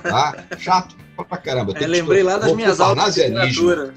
tá? 0.03 0.45
Chato 0.57 0.97
pra 1.17 1.37
caramba. 1.37 1.73
É, 1.77 1.87
lembrei 1.87 2.23
lá 2.23 2.39
das 2.39 2.55
minhas 2.55 2.79
aulas 2.79 3.15
de 3.15 3.27
literatura. 3.27 3.93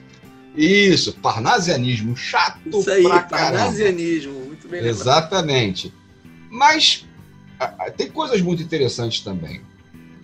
Isso, 0.55 1.13
parnasianismo, 1.13 2.17
chato 2.17 2.79
Isso 2.79 2.89
aí, 2.89 3.03
pra 3.03 3.21
caramba. 3.21 3.57
parnasianismo. 3.59 4.33
Muito 4.33 4.67
bem 4.67 4.81
lembrado. 4.81 5.01
Exatamente. 5.01 5.93
Mas 6.49 7.05
tem 7.95 8.09
coisas 8.09 8.41
muito 8.41 8.63
interessantes 8.63 9.19
também. 9.19 9.61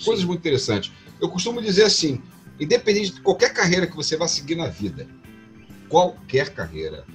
Coisas 0.03 0.22
Sim. 0.22 0.27
muito 0.27 0.39
interessantes. 0.39 0.92
Eu 1.22 1.30
costumo 1.30 1.62
dizer 1.62 1.84
assim, 1.84 2.20
independente 2.60 3.13
de 3.13 3.22
qualquer 3.22 3.53
carreira 3.53 3.88
que 3.88 3.95
você 3.95 4.15
vá 4.15 4.27
seguir 4.27 4.55
na 4.55 4.67
vida, 4.67 5.07
qualquer 5.89 6.50
carreira, 6.50 7.05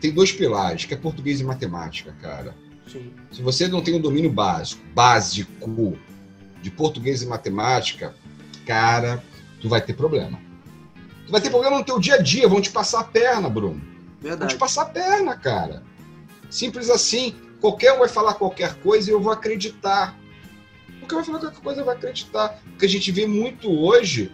tem 0.00 0.12
dois 0.12 0.32
pilares, 0.32 0.84
que 0.84 0.94
é 0.94 0.96
português 0.96 1.40
e 1.40 1.44
matemática, 1.44 2.14
cara. 2.20 2.54
Sim. 2.90 3.12
Se 3.30 3.40
você 3.40 3.68
não 3.68 3.80
tem 3.80 3.94
um 3.94 4.00
domínio 4.00 4.30
básico, 4.30 4.82
básico 4.94 5.96
de 6.60 6.70
português 6.70 7.22
e 7.22 7.26
matemática, 7.26 8.14
cara, 8.66 9.22
tu 9.60 9.68
vai 9.68 9.80
ter 9.80 9.94
problema. 9.94 10.38
Tu 11.26 11.32
vai 11.32 11.40
ter 11.40 11.50
problema 11.50 11.78
no 11.78 11.84
teu 11.84 11.98
dia 11.98 12.16
a 12.16 12.18
dia, 12.22 12.48
vão 12.48 12.60
te 12.60 12.70
passar 12.70 13.00
a 13.00 13.04
perna, 13.04 13.48
Bruno. 13.48 13.80
Vão 14.20 14.30
Verdade. 14.30 14.54
te 14.54 14.58
passar 14.58 14.82
a 14.82 14.86
perna, 14.86 15.36
cara. 15.36 15.82
Simples 16.50 16.90
assim. 16.90 17.34
Qualquer 17.60 17.92
um 17.92 18.00
vai 18.00 18.08
falar 18.08 18.34
qualquer 18.34 18.74
coisa 18.80 19.08
e 19.08 19.12
eu 19.12 19.20
vou 19.20 19.32
acreditar. 19.32 20.18
Qualquer 20.98 21.14
um 21.14 21.18
vai 21.18 21.24
falar 21.24 21.38
qualquer 21.38 21.60
coisa 21.60 21.80
eu 21.80 21.84
vou 21.84 21.94
acreditar. 21.94 22.60
O 22.74 22.78
que 22.78 22.86
a 22.86 22.88
gente 22.88 23.12
vê 23.12 23.26
muito 23.26 23.70
hoje, 23.70 24.32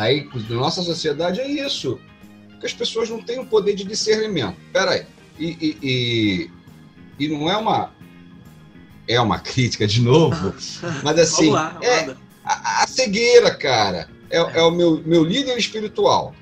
aí, 0.00 0.28
na 0.48 0.56
nossa 0.56 0.82
sociedade, 0.82 1.40
é 1.40 1.48
isso. 1.48 1.98
Que 2.58 2.66
as 2.66 2.72
pessoas 2.74 3.08
não 3.08 3.22
têm 3.22 3.38
o 3.38 3.46
poder 3.46 3.74
de 3.74 3.84
discernimento. 3.84 4.56
Peraí. 4.72 5.04
E, 5.38 5.46
e, 5.60 5.78
e, 7.18 7.24
e 7.24 7.28
não 7.28 7.50
é 7.50 7.56
uma. 7.56 7.90
É 9.08 9.20
uma 9.20 9.38
crítica 9.40 9.86
de 9.86 10.00
novo, 10.02 10.54
mas 11.02 11.18
assim, 11.18 11.50
Vamos 11.50 11.54
lá, 11.54 11.78
é, 11.82 12.14
a, 12.44 12.82
a 12.84 12.86
cegueira, 12.86 13.54
cara, 13.54 14.08
é, 14.30 14.38
é 14.38 14.62
o 14.62 14.70
meu, 14.70 15.02
meu 15.04 15.24
líder 15.24 15.56
espiritual. 15.58 16.34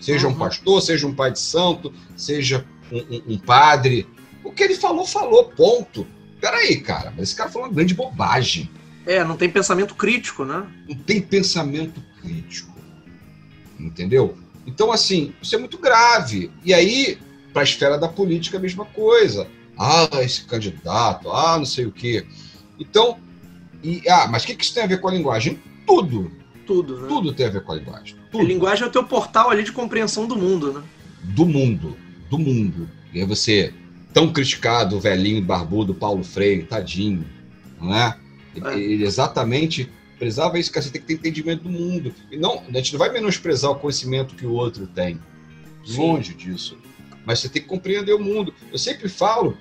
Seja 0.00 0.28
um 0.28 0.30
Uhum. 0.30 0.38
pastor, 0.38 0.80
seja 0.80 1.06
um 1.06 1.14
pai 1.14 1.32
de 1.32 1.40
santo, 1.40 1.92
seja 2.16 2.64
um, 2.92 2.98
um- 2.98 3.22
um 3.34 3.38
padre. 3.38 4.06
O 4.44 4.52
que 4.52 4.62
ele 4.62 4.74
falou, 4.76 5.04
falou, 5.04 5.44
ponto. 5.46 6.06
Peraí, 6.40 6.80
cara, 6.80 7.10
mas 7.10 7.24
esse 7.30 7.34
cara 7.34 7.50
falou 7.50 7.66
uma 7.66 7.74
grande 7.74 7.94
bobagem. 7.94 8.70
É, 9.04 9.24
não 9.24 9.36
tem 9.36 9.50
pensamento 9.50 9.94
crítico, 9.96 10.44
né? 10.44 10.64
Não 10.88 10.94
tem 10.96 11.20
pensamento 11.20 12.00
crítico. 12.22 12.67
Entendeu? 13.78 14.36
Então, 14.66 14.92
assim, 14.92 15.32
isso 15.40 15.54
é 15.54 15.58
muito 15.58 15.78
grave. 15.78 16.50
E 16.64 16.74
aí, 16.74 17.18
para 17.52 17.62
a 17.62 17.64
esfera 17.64 17.96
da 17.98 18.08
política, 18.08 18.58
a 18.58 18.60
mesma 18.60 18.84
coisa. 18.84 19.48
Ah, 19.78 20.08
esse 20.20 20.44
candidato, 20.44 21.30
ah, 21.30 21.56
não 21.56 21.64
sei 21.64 21.86
o 21.86 21.92
quê. 21.92 22.26
Então, 22.78 23.18
e, 23.82 24.02
ah, 24.08 24.26
mas 24.28 24.42
o 24.42 24.46
que, 24.46 24.54
que 24.54 24.64
isso 24.64 24.74
tem 24.74 24.82
a 24.82 24.86
ver 24.86 25.00
com 25.00 25.08
a 25.08 25.12
linguagem? 25.12 25.58
Tudo. 25.86 26.30
Tudo, 26.66 27.00
né? 27.00 27.08
Tudo 27.08 27.32
tem 27.32 27.46
a 27.46 27.50
ver 27.50 27.62
com 27.62 27.72
a 27.72 27.76
linguagem. 27.76 28.16
Tudo. 28.30 28.44
A 28.44 28.46
linguagem 28.46 28.84
é 28.84 28.86
o 28.86 28.90
teu 28.92 29.04
portal 29.04 29.50
ali 29.50 29.62
de 29.62 29.72
compreensão 29.72 30.26
do 30.26 30.36
mundo, 30.36 30.72
né? 30.72 30.82
Do 31.22 31.46
mundo. 31.46 31.96
Do 32.28 32.38
mundo. 32.38 32.88
E 33.12 33.20
aí 33.20 33.26
você, 33.26 33.72
tão 34.12 34.32
criticado, 34.32 35.00
velhinho 35.00 35.40
barbudo 35.40 35.94
Paulo 35.94 36.22
Freire, 36.22 36.64
tadinho, 36.64 37.24
não 37.80 37.94
é? 37.94 38.18
é. 38.62 38.78
Ele 38.78 39.04
exatamente 39.04 39.90
prezava 40.18 40.58
isso, 40.58 40.72
que 40.72 40.80
você 40.80 40.90
tem 40.90 41.00
que 41.00 41.06
ter 41.06 41.14
entendimento 41.14 41.62
do 41.62 41.70
mundo. 41.70 42.14
E 42.30 42.36
não, 42.36 42.62
a 42.68 42.72
gente 42.72 42.92
não 42.92 42.98
vai 42.98 43.10
menosprezar 43.10 43.70
o 43.70 43.76
conhecimento 43.76 44.34
que 44.34 44.46
o 44.46 44.52
outro 44.52 44.86
tem. 44.86 45.20
Longe 45.88 46.32
Sim. 46.32 46.36
disso. 46.36 46.78
Mas 47.24 47.40
você 47.40 47.48
tem 47.48 47.62
que 47.62 47.68
compreender 47.68 48.12
o 48.14 48.18
mundo. 48.18 48.52
Eu 48.72 48.78
sempre 48.78 49.08
falo 49.08 49.56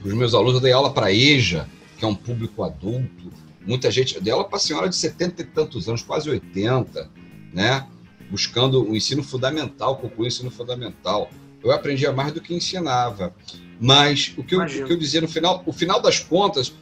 para 0.00 0.08
os 0.08 0.14
meus 0.14 0.34
alunos, 0.34 0.54
eu 0.54 0.60
dei 0.60 0.72
aula 0.72 0.92
para 0.92 1.12
EJA, 1.12 1.68
que 1.98 2.04
é 2.04 2.08
um 2.08 2.14
público 2.14 2.62
adulto, 2.62 3.32
muita 3.66 3.90
gente, 3.90 4.16
eu 4.16 4.20
dei 4.20 4.32
aula 4.32 4.44
para 4.44 4.58
senhora 4.58 4.88
de 4.88 4.96
70 4.96 5.42
e 5.42 5.44
tantos 5.46 5.88
anos, 5.88 6.02
quase 6.02 6.28
80, 6.28 7.10
né? 7.52 7.86
Buscando 8.30 8.82
o 8.82 8.94
ensino 8.94 9.22
fundamental, 9.22 9.96
concluir 9.96 10.26
o 10.26 10.28
ensino 10.28 10.50
fundamental. 10.50 11.30
Eu 11.62 11.72
aprendia 11.72 12.12
mais 12.12 12.32
do 12.32 12.40
que 12.40 12.54
ensinava. 12.54 13.34
Mas 13.80 14.34
o 14.36 14.44
que, 14.44 14.54
eu, 14.54 14.60
o 14.60 14.66
que 14.66 14.92
eu 14.92 14.98
dizia 14.98 15.20
no 15.20 15.28
final, 15.28 15.62
o 15.66 15.72
final 15.72 16.00
das 16.00 16.20
contas, 16.20 16.74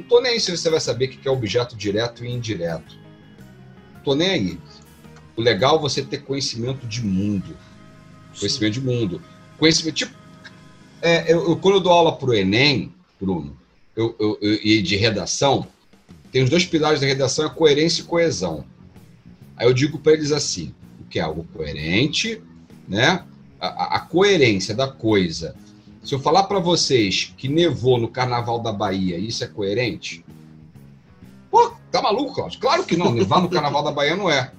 não 0.00 0.04
estou 0.04 0.22
nem 0.22 0.32
aí 0.32 0.40
se 0.40 0.50
você 0.50 0.70
vai 0.70 0.80
saber 0.80 1.06
o 1.06 1.08
que 1.10 1.28
é 1.28 1.30
objeto 1.30 1.76
direto 1.76 2.24
e 2.24 2.30
indireto. 2.30 2.96
Não 3.92 3.98
estou 3.98 4.16
nem 4.16 4.30
aí. 4.30 4.58
O 5.36 5.42
legal 5.42 5.76
é 5.76 5.80
você 5.80 6.02
ter 6.02 6.22
conhecimento 6.22 6.86
de 6.86 7.02
mundo. 7.04 7.56
Conhecimento 8.38 8.74
de 8.74 8.80
mundo. 8.80 9.22
Conhecimento, 9.58 9.96
tipo, 9.96 10.14
é, 11.02 11.32
eu, 11.32 11.50
eu, 11.50 11.56
quando 11.56 11.76
eu 11.76 11.80
dou 11.80 11.92
aula 11.92 12.16
para 12.16 12.30
o 12.30 12.34
Enem, 12.34 12.94
Bruno, 13.20 13.56
eu, 13.94 14.16
eu, 14.18 14.38
e 14.40 14.80
de 14.80 14.96
redação, 14.96 15.66
tem 16.32 16.42
os 16.42 16.50
dois 16.50 16.64
pilares 16.64 17.00
da 17.00 17.06
redação, 17.06 17.44
é 17.44 17.50
coerência 17.50 18.02
e 18.02 18.04
coesão. 18.04 18.64
Aí 19.56 19.66
eu 19.66 19.74
digo 19.74 19.98
para 19.98 20.12
eles 20.12 20.32
assim, 20.32 20.74
o 20.98 21.04
que 21.04 21.18
é 21.18 21.22
algo 21.22 21.46
coerente, 21.52 22.42
né? 22.88 23.24
A, 23.60 23.96
a, 23.96 24.00
coerência 24.00 24.74
da 24.74 24.88
coisa. 24.88 25.54
Se 26.02 26.14
eu 26.14 26.18
falar 26.18 26.44
para 26.44 26.58
vocês 26.58 27.34
que 27.36 27.48
nevou 27.48 27.98
no 27.98 28.08
Carnaval 28.08 28.58
da 28.60 28.72
Bahia, 28.72 29.18
isso 29.18 29.44
é 29.44 29.46
coerente? 29.46 30.24
Pô, 31.50 31.72
tá 31.90 32.00
maluco, 32.00 32.34
Cláudio? 32.34 32.60
Claro 32.60 32.84
que 32.84 32.96
não, 32.96 33.12
nevar 33.12 33.42
no 33.42 33.50
Carnaval 33.50 33.82
da 33.82 33.92
Bahia 33.92 34.16
não 34.16 34.30
é. 34.30 34.52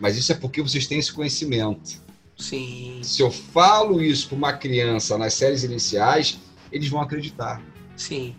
Mas 0.00 0.16
isso 0.16 0.32
é 0.32 0.34
porque 0.34 0.62
vocês 0.62 0.86
têm 0.86 0.98
esse 0.98 1.12
conhecimento. 1.12 2.00
Sim. 2.36 3.00
Se 3.02 3.22
eu 3.22 3.30
falo 3.30 4.00
isso 4.00 4.28
para 4.28 4.36
uma 4.36 4.52
criança 4.52 5.18
nas 5.18 5.34
séries 5.34 5.62
iniciais, 5.62 6.40
eles 6.72 6.88
vão 6.88 7.00
acreditar. 7.00 7.62
Sim. 7.96 8.34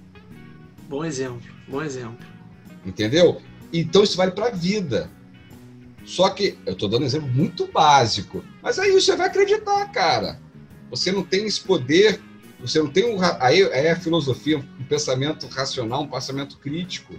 Bom 0.90 1.06
exemplo, 1.06 1.50
bom 1.68 1.82
exemplo. 1.82 2.26
Entendeu? 2.86 3.42
Então 3.72 4.04
isso 4.04 4.18
vale 4.18 4.32
para 4.32 4.48
a 4.48 4.52
vida. 4.52 5.10
Só 6.06 6.30
que 6.30 6.58
eu 6.66 6.74
estou 6.74 6.90
dando 6.90 7.04
um 7.04 7.06
exemplo 7.06 7.30
muito 7.30 7.68
básico, 7.68 8.44
mas 8.62 8.78
aí 8.78 8.92
você 8.92 9.16
vai 9.16 9.28
acreditar, 9.28 9.90
cara. 9.92 10.43
Você 10.94 11.12
não 11.12 11.24
tem 11.24 11.48
esse 11.48 11.60
poder, 11.60 12.22
você 12.60 12.80
não 12.80 12.88
tem 12.88 13.04
um, 13.04 13.18
aí 13.40 13.64
é 13.64 13.92
a 13.92 14.00
filosofia, 14.00 14.60
um 14.60 14.84
pensamento 14.84 15.48
racional, 15.48 16.04
um 16.04 16.08
pensamento 16.08 16.60
crítico. 16.60 17.16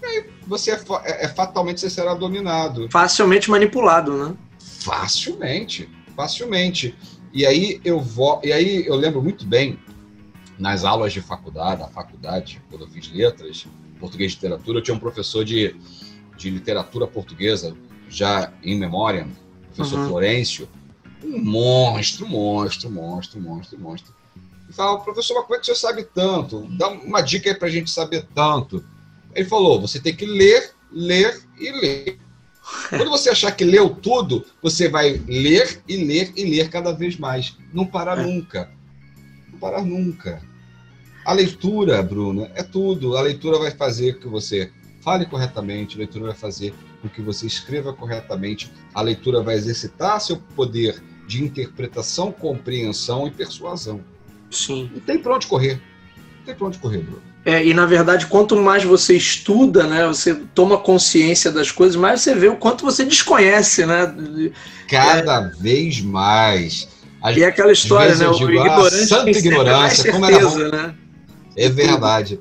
E 0.00 0.06
aí 0.06 0.30
você 0.46 0.70
é, 0.70 0.80
é, 1.04 1.24
é 1.24 1.28
fatalmente 1.28 1.80
você 1.80 1.90
será 1.90 2.14
dominado. 2.14 2.88
Facilmente 2.88 3.50
manipulado, 3.50 4.16
né? 4.16 4.36
Facilmente, 4.60 5.88
facilmente. 6.14 6.94
E 7.32 7.44
aí 7.44 7.80
eu 7.84 7.98
vou, 8.00 8.40
e 8.44 8.52
aí 8.52 8.86
eu 8.86 8.94
lembro 8.94 9.20
muito 9.20 9.44
bem 9.44 9.76
nas 10.56 10.84
aulas 10.84 11.12
de 11.12 11.20
faculdade, 11.20 11.80
da 11.80 11.88
faculdade, 11.88 12.62
quando 12.70 12.82
eu 12.82 12.88
fiz 12.88 13.12
letras, 13.12 13.66
português 13.98 14.32
e 14.32 14.34
literatura, 14.36 14.78
eu 14.78 14.82
tinha 14.82 14.94
um 14.94 15.00
professor 15.00 15.44
de, 15.44 15.74
de 16.36 16.48
literatura 16.48 17.08
portuguesa, 17.08 17.76
já 18.08 18.52
em 18.62 18.78
memória, 18.78 19.26
professor 19.74 19.98
uhum. 19.98 20.08
Florencio, 20.08 20.68
um 21.24 21.38
monstro, 21.38 22.26
monstro, 22.26 22.90
monstro, 22.90 23.40
monstro, 23.40 23.78
monstro. 23.78 24.14
E 24.68 24.72
falava, 24.72 25.02
professor, 25.02 25.34
mas 25.34 25.44
como 25.44 25.54
é 25.54 25.58
que 25.58 25.66
você 25.66 25.74
sabe 25.74 26.04
tanto? 26.04 26.66
Dá 26.70 26.88
uma 26.88 27.20
dica 27.20 27.50
aí 27.50 27.56
pra 27.56 27.68
gente 27.68 27.90
saber 27.90 28.26
tanto. 28.34 28.84
Ele 29.34 29.48
falou, 29.48 29.80
você 29.80 30.00
tem 30.00 30.14
que 30.14 30.26
ler, 30.26 30.72
ler 30.90 31.42
e 31.58 31.70
ler. 31.72 32.18
Quando 32.88 33.10
você 33.10 33.30
achar 33.30 33.52
que 33.52 33.64
leu 33.64 33.90
tudo, 33.90 34.44
você 34.62 34.88
vai 34.88 35.20
ler 35.26 35.82
e 35.88 35.96
ler 35.96 36.32
e 36.36 36.44
ler 36.44 36.70
cada 36.70 36.92
vez 36.92 37.18
mais. 37.18 37.56
Não 37.72 37.86
parar 37.86 38.18
é. 38.18 38.22
nunca. 38.22 38.70
Não 39.50 39.58
parar 39.58 39.82
nunca. 39.82 40.42
A 41.24 41.32
leitura, 41.32 42.02
Bruno, 42.02 42.48
é 42.54 42.62
tudo. 42.62 43.16
A 43.16 43.22
leitura 43.22 43.58
vai 43.58 43.70
fazer 43.70 44.14
com 44.14 44.20
que 44.20 44.28
você 44.28 44.72
fale 45.02 45.26
corretamente, 45.26 45.96
a 45.96 45.98
leitura 45.98 46.26
vai 46.26 46.34
fazer 46.34 46.72
com 47.00 47.08
que 47.08 47.20
você 47.20 47.46
escreva 47.46 47.92
corretamente, 47.92 48.72
a 48.94 49.02
leitura 49.02 49.42
vai 49.42 49.56
exercitar 49.56 50.20
seu 50.20 50.36
poder 50.54 51.02
de 51.26 51.42
interpretação, 51.42 52.32
compreensão 52.32 53.26
e 53.26 53.30
persuasão. 53.30 54.00
Sim. 54.50 54.90
Não 54.92 55.00
tem 55.00 55.18
para 55.18 55.34
onde 55.34 55.46
correr. 55.46 55.80
Não 56.38 56.44
tem 56.46 56.54
para 56.54 56.66
onde 56.66 56.78
correr, 56.78 56.98
Bruno. 56.98 57.22
É, 57.44 57.64
e 57.64 57.74
na 57.74 57.86
verdade, 57.86 58.26
quanto 58.26 58.54
mais 58.56 58.84
você 58.84 59.16
estuda, 59.16 59.84
né, 59.84 60.06
você 60.06 60.34
toma 60.54 60.78
consciência 60.78 61.50
das 61.50 61.72
coisas, 61.72 61.96
mais 61.96 62.20
você 62.20 62.34
vê 62.34 62.48
o 62.48 62.56
quanto 62.56 62.84
você 62.84 63.04
desconhece, 63.04 63.84
né? 63.84 64.14
Cada 64.88 65.40
é... 65.40 65.60
vez 65.60 66.00
mais. 66.00 66.88
Às 67.20 67.36
e 67.36 67.42
é 67.42 67.46
aquela 67.46 67.72
história, 67.72 68.14
né? 68.14 68.28
O 68.28 68.32
ah, 68.32 68.36
ignorante 68.36 69.06
santa 69.06 69.30
ignorância, 69.30 70.12
certeza, 70.12 70.12
como 70.12 70.26
era 70.26 70.48
bom. 70.48 70.76
né? 70.76 70.94
É 71.56 71.68
verdade. 71.68 72.40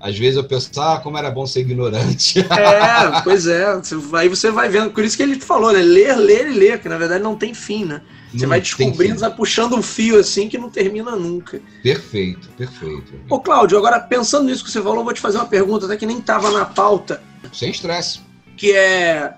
Às 0.00 0.18
vezes 0.18 0.36
eu 0.36 0.44
penso, 0.44 0.70
ah, 0.80 1.00
como 1.02 1.16
era 1.16 1.30
bom 1.30 1.46
ser 1.46 1.60
ignorante. 1.60 2.44
É, 2.56 3.20
pois 3.22 3.46
é. 3.46 3.66
Aí 4.14 4.28
você 4.28 4.50
vai 4.50 4.68
vendo. 4.68 4.90
Por 4.90 5.04
isso 5.04 5.16
que 5.16 5.22
ele 5.22 5.40
falou, 5.40 5.72
né? 5.72 5.80
Ler, 5.80 6.16
ler 6.16 6.48
e 6.48 6.54
ler, 6.54 6.80
que 6.80 6.88
na 6.88 6.98
verdade 6.98 7.22
não 7.22 7.36
tem 7.36 7.54
fim, 7.54 7.84
né? 7.84 8.02
Você 8.32 8.42
não 8.42 8.48
vai 8.50 8.60
descobrindo, 8.60 9.20
vai 9.20 9.34
puxando 9.34 9.74
um 9.74 9.82
fio 9.82 10.18
assim 10.18 10.48
que 10.48 10.58
não 10.58 10.68
termina 10.68 11.16
nunca. 11.16 11.60
Perfeito, 11.82 12.48
perfeito. 12.50 13.14
Ô, 13.28 13.40
Cláudio, 13.40 13.78
agora 13.78 14.00
pensando 14.00 14.46
nisso 14.46 14.64
que 14.64 14.70
você 14.70 14.82
falou, 14.82 14.98
eu 14.98 15.04
vou 15.04 15.12
te 15.12 15.20
fazer 15.20 15.38
uma 15.38 15.46
pergunta 15.46 15.86
até 15.86 15.96
que 15.96 16.06
nem 16.06 16.18
estava 16.18 16.50
na 16.50 16.64
pauta. 16.64 17.22
Sem 17.52 17.70
estresse. 17.70 18.20
Que 18.56 18.72
é. 18.72 19.34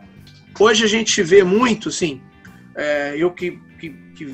Hoje 0.58 0.84
a 0.84 0.88
gente 0.88 1.22
vê 1.22 1.44
muito, 1.44 1.90
sim. 1.90 2.20
É, 2.74 3.14
eu 3.16 3.30
que, 3.30 3.58
que, 3.78 3.90
que, 4.16 4.26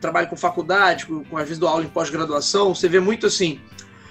trabalho 0.00 0.28
com 0.28 0.36
faculdade, 0.36 1.06
com, 1.06 1.24
com 1.24 1.36
às 1.36 1.44
vezes 1.44 1.58
dou 1.58 1.68
aula 1.68 1.84
em 1.84 1.88
pós-graduação, 1.88 2.74
você 2.74 2.88
vê 2.88 3.00
muito 3.00 3.26
assim 3.26 3.60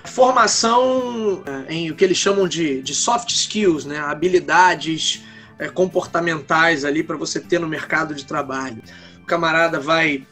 Formação 0.03 1.43
é, 1.67 1.73
em 1.73 1.91
o 1.91 1.95
que 1.95 2.03
eles 2.03 2.17
chamam 2.17 2.47
de, 2.47 2.81
de 2.81 2.93
soft 2.93 3.29
skills, 3.29 3.85
né? 3.85 3.99
habilidades 3.99 5.23
é, 5.59 5.69
comportamentais 5.69 6.83
ali 6.83 7.03
para 7.03 7.15
você 7.15 7.39
ter 7.39 7.59
no 7.59 7.67
mercado 7.67 8.15
de 8.15 8.25
trabalho. 8.25 8.81
O 9.21 9.25
camarada 9.25 9.79
vai 9.79 10.25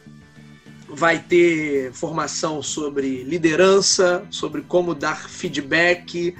vai 0.92 1.20
ter 1.20 1.92
formação 1.92 2.60
sobre 2.60 3.22
liderança, 3.22 4.24
sobre 4.28 4.62
como 4.62 4.92
dar 4.92 5.28
feedback, 5.28 6.34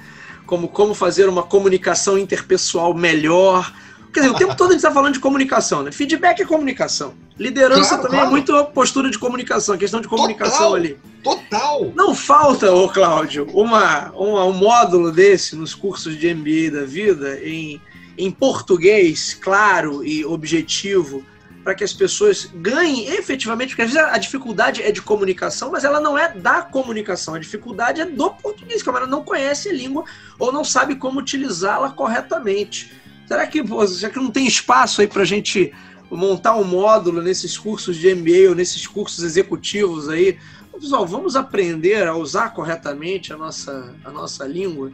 como 0.45 0.67
como 0.67 0.93
fazer 0.93 1.29
uma 1.29 1.43
comunicação 1.43 2.17
interpessoal 2.17 2.93
melhor, 2.93 3.73
Quer 4.13 4.21
dizer, 4.21 4.33
o 4.33 4.37
tempo 4.37 4.55
todo 4.55 4.69
a 4.69 4.73
gente 4.73 4.79
está 4.79 4.91
falando 4.91 5.13
de 5.13 5.19
comunicação, 5.19 5.83
né? 5.83 5.91
Feedback 5.91 6.41
é 6.41 6.45
comunicação. 6.45 7.13
Liderança 7.39 7.97
claro, 7.97 8.03
também 8.03 8.19
é 8.19 8.23
claro. 8.23 8.27
é 8.27 8.31
muito 8.31 8.65
postura 8.71 9.09
de 9.09 9.17
comunicação, 9.17 9.77
questão 9.77 10.01
de 10.01 10.07
comunicação 10.07 10.57
total, 10.57 10.75
ali. 10.75 10.99
Total! 11.23 11.91
Não 11.95 12.13
falta, 12.13 12.71
ô 12.73 12.89
Cláudio, 12.89 13.47
uma, 13.53 14.11
uma, 14.11 14.45
um 14.45 14.53
módulo 14.53 15.11
desse 15.11 15.55
nos 15.55 15.73
cursos 15.73 16.17
de 16.17 16.33
MBA 16.33 16.71
da 16.71 16.85
vida 16.85 17.39
em, 17.41 17.81
em 18.17 18.29
português, 18.29 19.33
claro 19.33 20.03
e 20.03 20.25
objetivo, 20.25 21.23
para 21.63 21.75
que 21.75 21.83
as 21.83 21.93
pessoas 21.93 22.49
ganhem 22.55 23.07
efetivamente, 23.07 23.69
porque 23.69 23.83
às 23.83 23.91
vezes 23.91 24.09
a 24.09 24.17
dificuldade 24.17 24.81
é 24.81 24.91
de 24.91 25.01
comunicação, 25.01 25.71
mas 25.71 25.83
ela 25.83 25.99
não 25.99 26.17
é 26.17 26.29
da 26.29 26.61
comunicação, 26.61 27.35
a 27.35 27.39
dificuldade 27.39 28.01
é 28.01 28.05
do 28.05 28.31
português, 28.31 28.81
que 28.81 28.89
a 28.89 29.07
não 29.07 29.23
conhece 29.23 29.69
a 29.69 29.73
língua 29.73 30.03
ou 30.37 30.51
não 30.51 30.63
sabe 30.63 30.95
como 30.95 31.19
utilizá-la 31.19 31.91
corretamente. 31.91 33.00
Será 33.31 33.47
que, 33.47 33.63
pô, 33.63 33.87
já 33.87 34.09
que 34.09 34.19
não 34.19 34.29
tem 34.29 34.45
espaço 34.45 34.99
aí 34.99 35.07
para 35.07 35.21
a 35.21 35.25
gente 35.25 35.71
montar 36.11 36.53
um 36.57 36.65
módulo 36.65 37.21
nesses 37.21 37.57
cursos 37.57 37.95
de 37.95 38.13
MBA 38.13 38.49
ou 38.49 38.55
nesses 38.55 38.85
cursos 38.85 39.23
executivos 39.23 40.09
aí? 40.09 40.37
Pessoal, 40.77 41.07
vamos 41.07 41.37
aprender 41.37 42.05
a 42.09 42.13
usar 42.13 42.49
corretamente 42.49 43.31
a 43.31 43.37
nossa, 43.37 43.95
a 44.03 44.11
nossa 44.11 44.45
língua? 44.45 44.91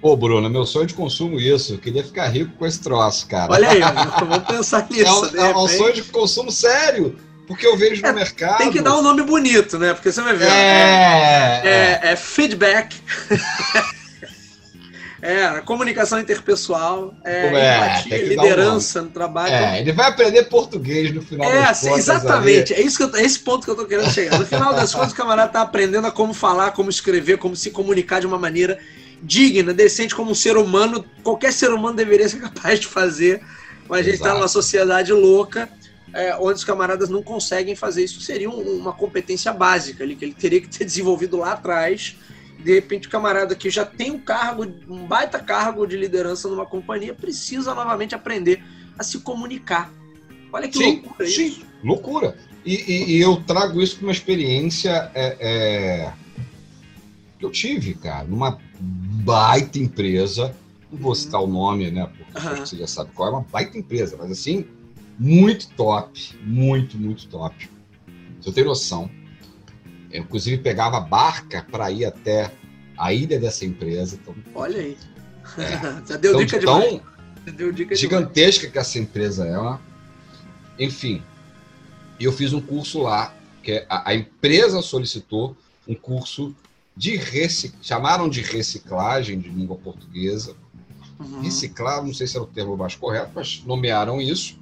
Pô, 0.00 0.16
Bruno, 0.16 0.48
meu 0.48 0.64
sonho 0.64 0.86
de 0.86 0.94
consumo 0.94 1.38
isso. 1.38 1.74
Eu 1.74 1.78
queria 1.78 2.02
ficar 2.02 2.28
rico 2.28 2.52
com 2.56 2.64
esse 2.64 2.80
troço, 2.80 3.28
cara. 3.28 3.52
Olha 3.52 3.68
aí, 3.68 3.80
vamos 4.26 4.38
pensar 4.46 4.88
nisso. 4.90 5.36
É 5.36 5.42
um, 5.42 5.46
é 5.50 5.56
um 5.58 5.68
sonho 5.68 5.92
de 5.92 6.02
consumo 6.04 6.50
sério. 6.50 7.18
Porque 7.46 7.66
eu 7.66 7.76
vejo 7.76 8.00
no 8.00 8.08
é, 8.08 8.12
mercado. 8.14 8.56
Tem 8.56 8.70
que 8.70 8.80
dar 8.80 8.96
um 8.96 9.02
nome 9.02 9.22
bonito, 9.22 9.78
né? 9.78 9.92
Porque 9.92 10.10
você 10.10 10.22
vai 10.22 10.34
ver. 10.34 10.48
É, 10.48 11.60
é, 11.62 11.62
é, 11.62 12.12
é 12.12 12.16
feedback. 12.16 12.96
É, 15.24 15.58
comunicação 15.62 16.20
interpessoal, 16.20 17.14
é, 17.24 17.46
é 17.46 17.76
empatia, 17.76 18.26
liderança 18.28 19.00
um 19.00 19.04
no 19.04 19.10
trabalho. 19.10 19.54
É, 19.54 19.80
ele 19.80 19.90
vai 19.90 20.10
aprender 20.10 20.44
português 20.50 21.14
no 21.14 21.22
final 21.22 21.50
é, 21.50 21.62
das 21.62 21.80
contas. 21.80 21.98
Exatamente, 21.98 22.74
ali. 22.74 22.82
é 22.82 22.84
isso 22.84 22.98
que 22.98 23.04
eu, 23.04 23.16
é 23.18 23.24
esse 23.24 23.38
ponto 23.38 23.64
que 23.64 23.70
eu 23.70 23.74
tô 23.74 23.86
querendo 23.86 24.10
chegar. 24.10 24.38
No 24.38 24.44
final 24.44 24.74
das 24.74 24.94
contas, 24.94 25.12
o 25.12 25.14
camarada 25.14 25.50
tá 25.50 25.62
aprendendo 25.62 26.06
a 26.06 26.10
como 26.10 26.34
falar, 26.34 26.72
como 26.72 26.90
escrever, 26.90 27.38
como 27.38 27.56
se 27.56 27.70
comunicar 27.70 28.20
de 28.20 28.26
uma 28.26 28.38
maneira 28.38 28.78
digna, 29.22 29.72
decente, 29.72 30.14
como 30.14 30.30
um 30.30 30.34
ser 30.34 30.58
humano, 30.58 31.02
qualquer 31.22 31.54
ser 31.54 31.70
humano 31.70 31.96
deveria 31.96 32.28
ser 32.28 32.40
capaz 32.44 32.78
de 32.78 32.86
fazer. 32.86 33.40
Mas 33.88 34.00
a 34.00 34.02
gente 34.02 34.16
está 34.16 34.34
numa 34.34 34.46
sociedade 34.46 35.10
louca, 35.10 35.70
é, 36.12 36.36
onde 36.36 36.58
os 36.58 36.64
camaradas 36.64 37.08
não 37.08 37.22
conseguem 37.22 37.74
fazer 37.74 38.04
isso. 38.04 38.20
Seria 38.20 38.50
um, 38.50 38.60
uma 38.60 38.92
competência 38.92 39.54
básica 39.54 40.04
ali, 40.04 40.16
que 40.16 40.26
ele 40.26 40.34
teria 40.34 40.60
que 40.60 40.68
ter 40.68 40.84
desenvolvido 40.84 41.38
lá 41.38 41.52
atrás 41.52 42.14
de 42.64 42.74
repente 42.74 43.06
o 43.06 43.10
camarada 43.10 43.54
que 43.54 43.68
já 43.68 43.84
tem 43.84 44.10
um 44.10 44.18
cargo, 44.18 44.64
um 44.88 45.06
baita 45.06 45.38
cargo 45.38 45.86
de 45.86 45.96
liderança 45.98 46.48
numa 46.48 46.64
companhia, 46.64 47.12
precisa 47.12 47.74
novamente 47.74 48.14
aprender 48.14 48.64
a 48.98 49.04
se 49.04 49.18
comunicar. 49.18 49.92
Olha 50.50 50.66
que 50.66 50.78
sim, 50.78 51.02
loucura 51.02 51.28
sim, 51.28 51.46
isso. 51.46 51.66
loucura. 51.82 52.38
E, 52.64 52.74
e, 52.74 53.16
e, 53.16 53.20
eu 53.20 53.36
trago 53.42 53.82
isso 53.82 53.96
como 53.96 54.06
uma 54.06 54.12
experiência 54.12 55.10
é, 55.14 55.36
é, 55.38 56.12
que 57.38 57.44
eu 57.44 57.50
tive, 57.50 57.92
cara, 57.94 58.24
numa 58.24 58.58
baita 58.80 59.78
empresa. 59.78 60.56
Não 60.90 60.98
vou 60.98 61.10
uhum. 61.10 61.14
citar 61.14 61.42
o 61.42 61.46
nome, 61.46 61.90
né? 61.90 62.08
Porque 62.16 62.48
uhum. 62.48 62.56
você 62.56 62.76
já 62.78 62.86
sabe 62.86 63.10
qual 63.14 63.28
é 63.28 63.32
uma 63.32 63.42
baita 63.42 63.76
empresa, 63.76 64.16
mas 64.18 64.30
assim, 64.30 64.64
muito 65.18 65.68
top, 65.72 66.34
muito, 66.42 66.96
muito 66.96 67.28
top. 67.28 67.68
Você 68.40 68.52
tem 68.52 68.64
noção 68.64 69.10
eu, 70.14 70.22
inclusive, 70.22 70.62
pegava 70.62 71.00
barca 71.00 71.66
para 71.68 71.90
ir 71.90 72.04
até 72.04 72.52
a 72.96 73.12
ilha 73.12 73.38
dessa 73.38 73.64
empresa. 73.66 74.16
Então, 74.22 74.32
Olha 74.54 74.80
aí. 74.80 74.96
É, 75.58 76.06
Já 76.06 76.16
deu 76.16 76.40
então, 76.40 76.44
dica 76.44 76.60
tão 76.60 77.00
deu 77.52 77.72
dica 77.72 77.94
gigantesca 77.96 78.60
demais. 78.60 78.72
que 78.72 78.78
essa 78.78 78.98
empresa 79.00 79.44
é. 79.44 79.58
Uma... 79.58 79.80
Enfim, 80.78 81.20
eu 82.20 82.30
fiz 82.32 82.52
um 82.52 82.60
curso 82.60 83.02
lá, 83.02 83.34
que 83.60 83.72
é 83.72 83.86
a, 83.88 84.10
a 84.10 84.14
empresa 84.14 84.80
solicitou 84.80 85.56
um 85.86 85.96
curso 85.96 86.54
de 86.96 87.16
reciclagem, 87.16 87.82
chamaram 87.82 88.28
de 88.28 88.40
reciclagem 88.40 89.40
de 89.40 89.48
língua 89.48 89.76
portuguesa. 89.76 90.54
Uhum. 91.18 91.40
Reciclar, 91.42 92.04
não 92.04 92.14
sei 92.14 92.28
se 92.28 92.36
era 92.36 92.44
o 92.44 92.46
termo 92.46 92.76
mais 92.76 92.94
correto, 92.94 93.32
mas 93.34 93.62
nomearam 93.66 94.20
isso. 94.20 94.56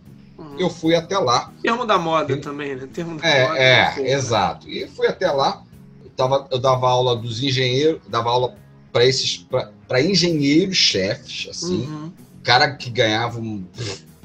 Eu 0.58 0.70
fui 0.70 0.94
até 0.94 1.18
lá. 1.18 1.52
Termo 1.62 1.84
da 1.84 1.98
moda 1.98 2.36
também, 2.36 2.76
né? 2.76 2.88
Termo 2.92 3.18
da 3.18 3.28
é, 3.28 3.48
moda. 3.48 3.58
É, 3.58 3.94
é 3.98 4.12
exato. 4.12 4.68
E 4.68 4.86
fui 4.88 5.06
até 5.06 5.30
lá. 5.30 5.62
Eu, 6.02 6.10
tava, 6.10 6.48
eu 6.50 6.58
dava 6.58 6.88
aula 6.88 7.16
dos 7.16 7.42
engenheiros, 7.42 8.00
dava 8.08 8.30
aula 8.30 8.56
para 8.92 9.06
esses 9.06 9.46
para 9.88 10.02
engenheiros 10.02 10.76
chefes, 10.76 11.48
assim, 11.50 11.86
uhum. 11.86 12.12
cara 12.42 12.74
que 12.74 12.90
ganhava 12.90 13.40
um, 13.40 13.66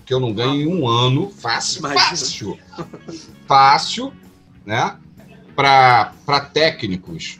que 0.05 0.13
eu 0.13 0.19
não 0.19 0.33
ganho 0.33 0.61
em 0.61 0.67
um 0.67 0.87
ano, 0.87 1.29
fácil, 1.29 1.79
Imagina. 1.79 2.09
fácil, 2.09 2.59
fácil, 3.47 4.13
né? 4.65 4.97
Para 5.55 6.39
técnicos, 6.53 7.39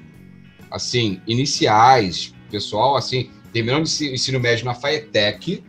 assim, 0.72 1.22
iniciais, 1.28 2.34
pessoal, 2.50 2.96
assim, 2.96 3.30
terminando 3.54 3.86
o 3.86 4.04
ensino 4.04 4.40
médio 4.40 4.66
na 4.66 4.74
FAETEC, 4.74 5.64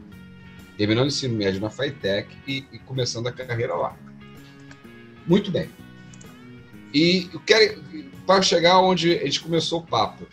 terminando 0.78 1.06
o 1.06 1.08
ensino 1.08 1.36
médio 1.36 1.60
na 1.60 1.68
FAITEC 1.68 2.28
e, 2.46 2.64
e, 2.72 2.78
começando 2.78 3.26
a 3.26 3.32
carreira 3.32 3.74
lá. 3.74 3.96
Muito 5.26 5.50
bem. 5.50 5.68
E 6.94 7.28
eu 7.34 7.40
quero, 7.40 7.82
para 8.24 8.40
chegar 8.42 8.78
onde 8.78 9.18
a 9.18 9.24
gente 9.24 9.40
começou 9.40 9.80
o 9.80 9.82
papo, 9.82 10.24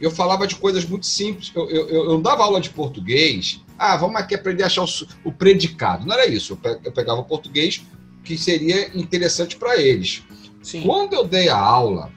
eu 0.00 0.10
falava 0.10 0.44
de 0.44 0.56
coisas 0.56 0.84
muito 0.84 1.06
simples. 1.06 1.52
Eu, 1.54 1.70
eu, 1.70 1.88
eu 1.88 2.04
não 2.06 2.20
dava 2.20 2.42
aula 2.42 2.60
de 2.60 2.70
português. 2.70 3.60
Ah, 3.78 3.96
vamos 3.96 4.20
aqui 4.20 4.34
aprender 4.34 4.64
a 4.64 4.66
achar 4.66 4.82
o, 4.82 4.88
o 5.24 5.32
predicado. 5.32 6.04
Não 6.04 6.14
era 6.14 6.26
isso. 6.26 6.58
Eu 6.84 6.92
pegava 6.92 7.20
o 7.20 7.24
português 7.24 7.80
que 8.24 8.36
seria 8.36 8.90
interessante 8.98 9.56
para 9.56 9.80
eles. 9.80 10.24
Sim. 10.62 10.82
Quando 10.82 11.14
eu 11.14 11.24
dei 11.24 11.48
a 11.48 11.56
aula, 11.56 12.12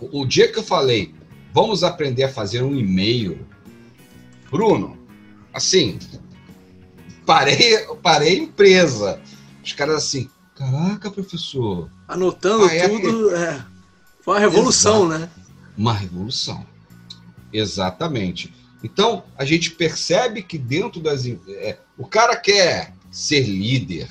o 0.00 0.24
dia 0.24 0.50
que 0.50 0.60
eu 0.60 0.62
falei, 0.62 1.12
vamos 1.52 1.82
aprender 1.82 2.22
a 2.22 2.28
fazer 2.28 2.62
um 2.62 2.74
e-mail, 2.74 3.46
Bruno, 4.50 4.96
assim, 5.52 5.98
parei, 7.26 7.78
parei 8.02 8.38
empresa. 8.38 9.20
Os 9.62 9.72
caras 9.72 9.96
assim, 9.96 10.30
caraca, 10.54 11.10
professor. 11.10 11.90
Anotando 12.06 12.68
tudo, 12.68 13.34
é, 13.34 13.64
foi 14.20 14.34
uma 14.34 14.40
revolução, 14.40 15.06
Exato. 15.06 15.20
né? 15.20 15.30
Uma 15.76 15.92
revolução. 15.92 16.64
Exatamente. 17.52 18.54
Então, 18.82 19.24
a 19.36 19.44
gente 19.44 19.72
percebe 19.72 20.42
que 20.42 20.56
dentro 20.56 21.00
das. 21.00 21.26
É, 21.26 21.78
o 21.98 22.06
cara 22.06 22.36
quer 22.36 22.92
ser 23.10 23.42
líder. 23.42 24.08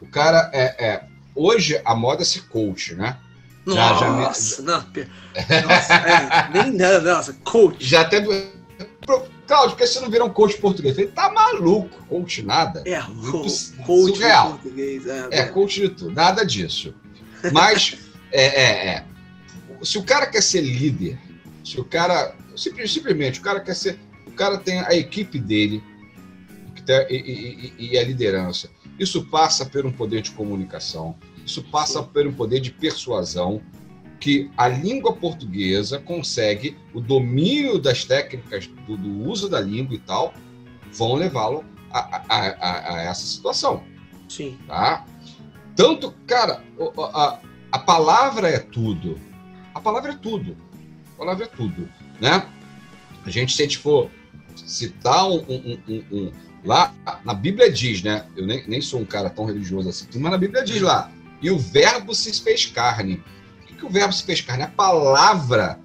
O 0.00 0.06
cara 0.06 0.50
é, 0.52 0.86
é. 0.86 1.04
Hoje 1.34 1.80
a 1.84 1.94
moda 1.94 2.22
é 2.22 2.24
ser 2.24 2.42
coach, 2.48 2.94
né? 2.94 3.16
Nossa, 3.64 3.78
já, 3.80 4.00
já 4.00 4.12
me... 4.12 4.22
nossa, 4.22 4.62
nossa 4.62 5.94
é, 5.94 6.50
nem 6.50 6.72
nada, 6.72 7.14
nossa, 7.14 7.32
coach. 7.44 7.84
Já 7.84 8.02
até 8.02 8.20
Cláudio, 9.52 9.76
por 9.76 9.82
que 9.82 9.86
você 9.86 10.00
não 10.00 10.08
vira 10.08 10.24
um 10.24 10.30
coach 10.30 10.56
português? 10.56 10.94
Falei, 10.94 11.10
tá 11.10 11.30
maluco, 11.30 12.02
coach 12.06 12.42
nada. 12.42 12.82
É, 12.86 13.02
coach 13.30 13.50
surreal. 13.50 14.52
português. 14.52 15.06
É, 15.06 15.28
é, 15.30 15.44
coach 15.44 15.78
de 15.78 15.90
tudo, 15.90 16.10
nada 16.10 16.42
disso. 16.42 16.94
Mas, 17.52 17.98
é, 18.32 18.44
é, 18.44 18.88
é, 18.88 19.04
se 19.82 19.98
o 19.98 20.04
cara 20.04 20.26
quer 20.26 20.42
ser 20.42 20.62
líder, 20.62 21.18
se 21.62 21.78
o 21.78 21.84
cara, 21.84 22.34
simplesmente, 22.56 23.40
o 23.40 23.42
cara 23.42 23.60
quer 23.60 23.74
ser, 23.74 24.00
o 24.26 24.30
cara 24.30 24.56
tem 24.56 24.80
a 24.80 24.94
equipe 24.94 25.38
dele 25.38 25.84
e, 27.10 27.14
e, 27.14 27.74
e, 27.78 27.92
e 27.92 27.98
a 27.98 28.02
liderança. 28.02 28.70
Isso 28.98 29.22
passa 29.26 29.66
por 29.66 29.84
um 29.84 29.92
poder 29.92 30.22
de 30.22 30.30
comunicação, 30.30 31.14
isso 31.44 31.62
passa 31.64 32.02
por 32.02 32.26
um 32.26 32.32
poder 32.32 32.60
de 32.60 32.70
persuasão, 32.70 33.60
que 34.22 34.48
a 34.56 34.68
língua 34.68 35.14
portuguesa 35.14 35.98
consegue, 35.98 36.76
o 36.94 37.00
domínio 37.00 37.76
das 37.76 38.04
técnicas 38.04 38.68
do, 38.86 38.96
do 38.96 39.28
uso 39.28 39.48
da 39.48 39.60
língua 39.60 39.96
e 39.96 39.98
tal, 39.98 40.32
vão 40.92 41.14
levá-lo 41.14 41.64
a, 41.90 41.98
a, 41.98 42.22
a, 42.28 42.94
a, 42.94 43.02
essa 43.02 43.26
situação. 43.26 43.82
Sim. 44.28 44.56
Tá? 44.68 45.04
Tanto, 45.74 46.14
cara, 46.24 46.62
a, 47.12 47.40
a 47.72 47.78
palavra 47.80 48.48
é 48.48 48.60
tudo. 48.60 49.18
A 49.74 49.80
palavra 49.80 50.12
é 50.12 50.16
tudo. 50.16 50.56
A 51.14 51.18
palavra 51.18 51.44
é 51.46 51.48
tudo. 51.48 51.88
Né? 52.20 52.46
A 53.26 53.28
gente, 53.28 53.56
se 53.56 53.62
a 53.62 53.64
gente 53.64 53.78
for 53.78 54.08
citar 54.54 55.28
um, 55.28 55.38
um, 55.48 55.78
um, 55.88 56.04
um 56.12 56.32
lá 56.64 56.94
na 57.24 57.34
Bíblia 57.34 57.72
diz, 57.72 58.04
né? 58.04 58.24
Eu 58.36 58.46
nem, 58.46 58.64
nem 58.68 58.80
sou 58.80 59.00
um 59.00 59.04
cara 59.04 59.28
tão 59.28 59.46
religioso 59.46 59.88
assim, 59.88 60.06
mas 60.14 60.30
na 60.30 60.38
Bíblia 60.38 60.62
diz 60.62 60.80
lá, 60.80 61.10
e 61.42 61.50
o 61.50 61.58
verbo 61.58 62.14
se 62.14 62.32
fez 62.40 62.66
carne 62.66 63.20
que 63.82 63.86
o 63.86 63.90
verbo 63.90 64.12
se 64.12 64.22
fez 64.22 64.40
carne? 64.40 64.62
A 64.62 64.68
palavra 64.68 65.78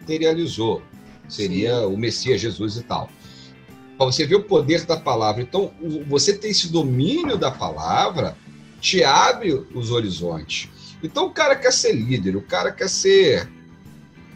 materializou. 0.00 0.82
Seria 1.28 1.80
Sim. 1.80 1.86
o 1.86 1.96
Messias, 1.96 2.40
Jesus 2.40 2.76
e 2.76 2.82
tal. 2.84 3.10
Para 3.96 4.06
você 4.06 4.26
ver 4.26 4.36
o 4.36 4.44
poder 4.44 4.84
da 4.84 4.96
palavra. 4.96 5.42
Então, 5.42 5.72
você 6.06 6.36
ter 6.36 6.48
esse 6.48 6.70
domínio 6.70 7.36
da 7.36 7.50
palavra 7.50 8.36
te 8.80 9.02
abre 9.02 9.52
os 9.74 9.90
horizontes. 9.90 10.68
Então, 11.02 11.26
o 11.26 11.30
cara 11.30 11.56
quer 11.56 11.72
ser 11.72 11.92
líder, 11.92 12.36
o 12.36 12.42
cara 12.42 12.70
quer 12.70 12.88
ser, 12.88 13.50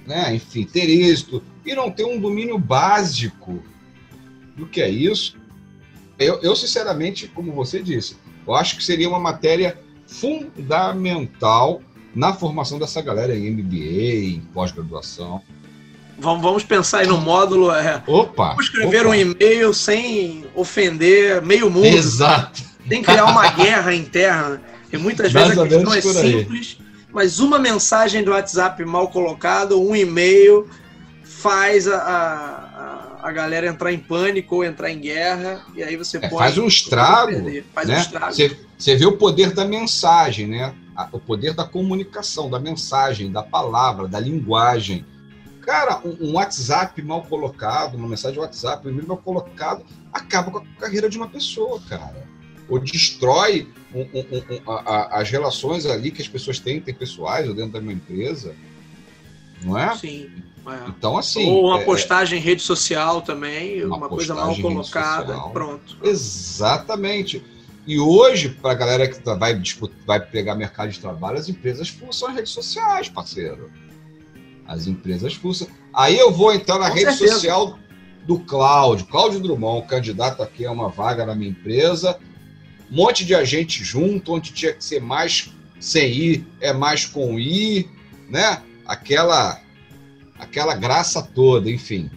né, 0.06 0.34
enfim, 0.34 0.64
ter 0.64 0.88
êxito 0.88 1.42
e 1.64 1.74
não 1.74 1.90
ter 1.90 2.04
um 2.04 2.18
domínio 2.18 2.58
básico 2.58 3.62
do 4.56 4.66
que 4.66 4.80
é 4.80 4.88
isso. 4.88 5.36
Eu, 6.18 6.40
eu, 6.40 6.56
sinceramente, 6.56 7.28
como 7.28 7.52
você 7.52 7.82
disse, 7.82 8.16
eu 8.46 8.54
acho 8.54 8.76
que 8.76 8.84
seria 8.84 9.08
uma 9.08 9.20
matéria 9.20 9.78
fundamental 10.06 11.82
na 12.18 12.34
formação 12.34 12.80
dessa 12.80 13.00
galera 13.00 13.32
em 13.36 13.48
MBA, 13.48 14.34
em 14.34 14.40
pós-graduação. 14.52 15.40
Vamos, 16.18 16.42
vamos 16.42 16.64
pensar 16.64 16.98
aí 16.98 17.06
no 17.06 17.16
módulo. 17.16 17.70
É, 17.70 18.02
opa! 18.08 18.48
Vamos 18.48 18.64
escrever 18.64 19.02
opa. 19.02 19.10
um 19.10 19.14
e-mail 19.14 19.72
sem 19.72 20.44
ofender 20.52 21.40
meio 21.40 21.70
mundo. 21.70 21.86
Exato. 21.86 22.60
Tem 22.88 23.02
que 23.02 23.06
criar 23.08 23.24
uma 23.26 23.48
guerra 23.52 23.94
interna. 23.94 24.60
E 24.92 24.96
muitas 24.96 25.30
vezes 25.30 25.56
a 25.56 25.68
questão 25.68 25.94
é 25.94 26.00
simples, 26.00 26.78
mas 27.12 27.38
uma 27.38 27.58
mensagem 27.58 28.24
do 28.24 28.32
WhatsApp 28.32 28.84
mal 28.84 29.08
colocada, 29.08 29.76
um 29.76 29.94
e-mail, 29.94 30.68
faz 31.22 31.86
a, 31.86 31.98
a, 31.98 33.28
a, 33.28 33.30
galera 33.30 33.68
entrar 33.68 33.92
em 33.92 33.98
pânico 33.98 34.56
ou 34.56 34.64
entrar 34.64 34.90
em 34.90 34.98
guerra, 34.98 35.64
e 35.76 35.84
aí 35.84 35.94
você 35.94 36.16
é, 36.16 36.20
pode. 36.20 36.34
Faz 36.34 36.58
um 36.58 36.66
estrago. 36.66 37.48
Faz 37.72 37.86
né? 37.86 37.96
um 37.96 38.00
estrago. 38.00 38.34
Você, 38.34 38.67
você 38.78 38.94
vê 38.94 39.04
o 39.04 39.16
poder 39.16 39.52
da 39.52 39.64
mensagem, 39.64 40.46
né? 40.46 40.74
o 41.12 41.18
poder 41.18 41.54
da 41.54 41.64
comunicação, 41.64 42.48
da 42.48 42.58
mensagem, 42.58 43.30
da 43.30 43.42
palavra, 43.42 44.08
da 44.08 44.18
linguagem. 44.18 45.04
Cara, 45.60 46.00
um, 46.04 46.32
WhatsApp 46.32 47.00
mal 47.02 47.22
colocado, 47.22 47.96
uma 47.96 48.08
mensagem 48.08 48.38
WhatsApp, 48.38 48.86
um 48.86 48.90
e-mail 48.90 49.08
mal 49.08 49.16
colocado, 49.18 49.84
acaba 50.12 50.50
com 50.50 50.58
a 50.58 50.64
carreira 50.80 51.08
de 51.08 51.18
uma 51.18 51.28
pessoa, 51.28 51.80
cara. 51.88 52.26
Ou 52.68 52.78
destrói 52.78 53.68
um, 53.94 54.00
um, 54.00 54.70
a, 54.70 54.72
a, 54.72 55.20
as 55.20 55.30
relações 55.30 55.84
ali 55.84 56.10
que 56.10 56.22
as 56.22 56.28
pessoas 56.28 56.58
têm, 56.58 56.80
tem 56.80 56.94
pessoais 56.94 57.48
ou 57.48 57.54
dentro 57.54 57.72
de 57.72 57.78
uma 57.78 57.92
empresa. 57.92 58.54
não 59.62 59.76
é? 59.76 59.94
Sim. 59.96 60.30
É. 60.66 60.88
Então, 60.88 61.16
assim. 61.16 61.48
Ou 61.48 61.68
uma 61.68 61.80
é, 61.80 61.84
postagem 61.84 62.38
em 62.38 62.42
rede 62.42 62.62
social 62.62 63.22
também, 63.22 63.84
uma, 63.84 63.96
uma 63.96 64.08
coisa 64.08 64.34
mal 64.34 64.54
colocada. 64.56 65.38
Pronto. 65.50 65.96
Exatamente. 66.02 67.42
E 67.88 67.98
hoje, 67.98 68.50
para 68.50 68.72
a 68.72 68.74
galera 68.74 69.08
que 69.08 69.18
tá, 69.18 69.34
vai, 69.34 69.58
disputar, 69.58 69.96
vai 70.06 70.20
pegar 70.20 70.54
mercado 70.54 70.90
de 70.90 71.00
trabalho, 71.00 71.38
as 71.38 71.48
empresas 71.48 71.88
fuçam 71.88 72.28
as 72.28 72.34
redes 72.34 72.52
sociais, 72.52 73.08
parceiro. 73.08 73.72
As 74.66 74.86
empresas 74.86 75.32
fuçam. 75.32 75.66
Aí 75.94 76.18
eu 76.18 76.30
vou 76.30 76.52
então 76.52 76.78
na 76.78 76.90
Com 76.90 76.94
rede 76.96 77.12
certeza. 77.12 77.32
social 77.36 77.78
do 78.26 78.40
Cláudio, 78.40 79.06
Cláudio 79.06 79.40
Drummond, 79.40 79.88
candidato 79.88 80.42
aqui 80.42 80.66
a 80.66 80.70
uma 80.70 80.90
vaga 80.90 81.24
na 81.24 81.34
minha 81.34 81.50
empresa. 81.50 82.18
Um 82.92 82.96
monte 82.96 83.24
de 83.24 83.34
agente 83.34 83.82
junto, 83.82 84.34
onde 84.34 84.52
tinha 84.52 84.74
que 84.74 84.84
ser 84.84 85.00
mais 85.00 85.50
sem 85.80 86.12
ir, 86.12 86.46
é 86.60 86.74
mais 86.74 87.06
com 87.06 87.40
ir, 87.40 87.88
né? 88.28 88.60
Aquela 88.86 89.62
aquela 90.38 90.74
graça 90.74 91.22
toda, 91.22 91.70
enfim. 91.70 92.10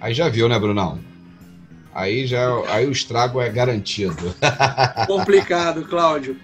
Aí 0.00 0.14
já 0.14 0.28
viu, 0.28 0.48
né, 0.48 0.56
Brunão? 0.56 1.00
Aí 1.94 2.26
já 2.26 2.48
aí 2.68 2.86
o 2.86 2.90
estrago 2.90 3.40
é 3.40 3.48
garantido. 3.48 4.34
Complicado, 5.06 5.84
Cláudio. 5.84 6.36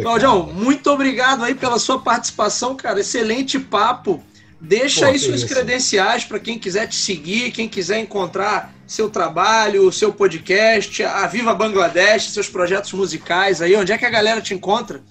Cláudio, 0.00 0.44
muito 0.44 0.88
obrigado 0.88 1.42
aí 1.42 1.54
pela 1.54 1.80
sua 1.80 1.98
participação, 1.98 2.76
cara. 2.76 3.00
Excelente 3.00 3.58
papo. 3.58 4.22
Deixa 4.60 5.00
Pô, 5.00 5.06
aí 5.06 5.18
suas 5.18 5.42
isso. 5.42 5.52
credenciais 5.52 6.24
para 6.24 6.38
quem 6.38 6.58
quiser 6.58 6.86
te 6.86 6.94
seguir, 6.94 7.50
quem 7.50 7.68
quiser 7.68 7.98
encontrar 7.98 8.72
seu 8.86 9.10
trabalho, 9.10 9.90
seu 9.92 10.12
podcast, 10.12 11.02
a 11.02 11.26
Viva 11.26 11.54
Bangladesh, 11.54 12.30
seus 12.30 12.48
projetos 12.48 12.92
musicais 12.92 13.60
aí. 13.60 13.74
Onde 13.74 13.92
é 13.92 13.98
que 13.98 14.06
a 14.06 14.10
galera 14.10 14.40
te 14.40 14.54
encontra? 14.54 15.02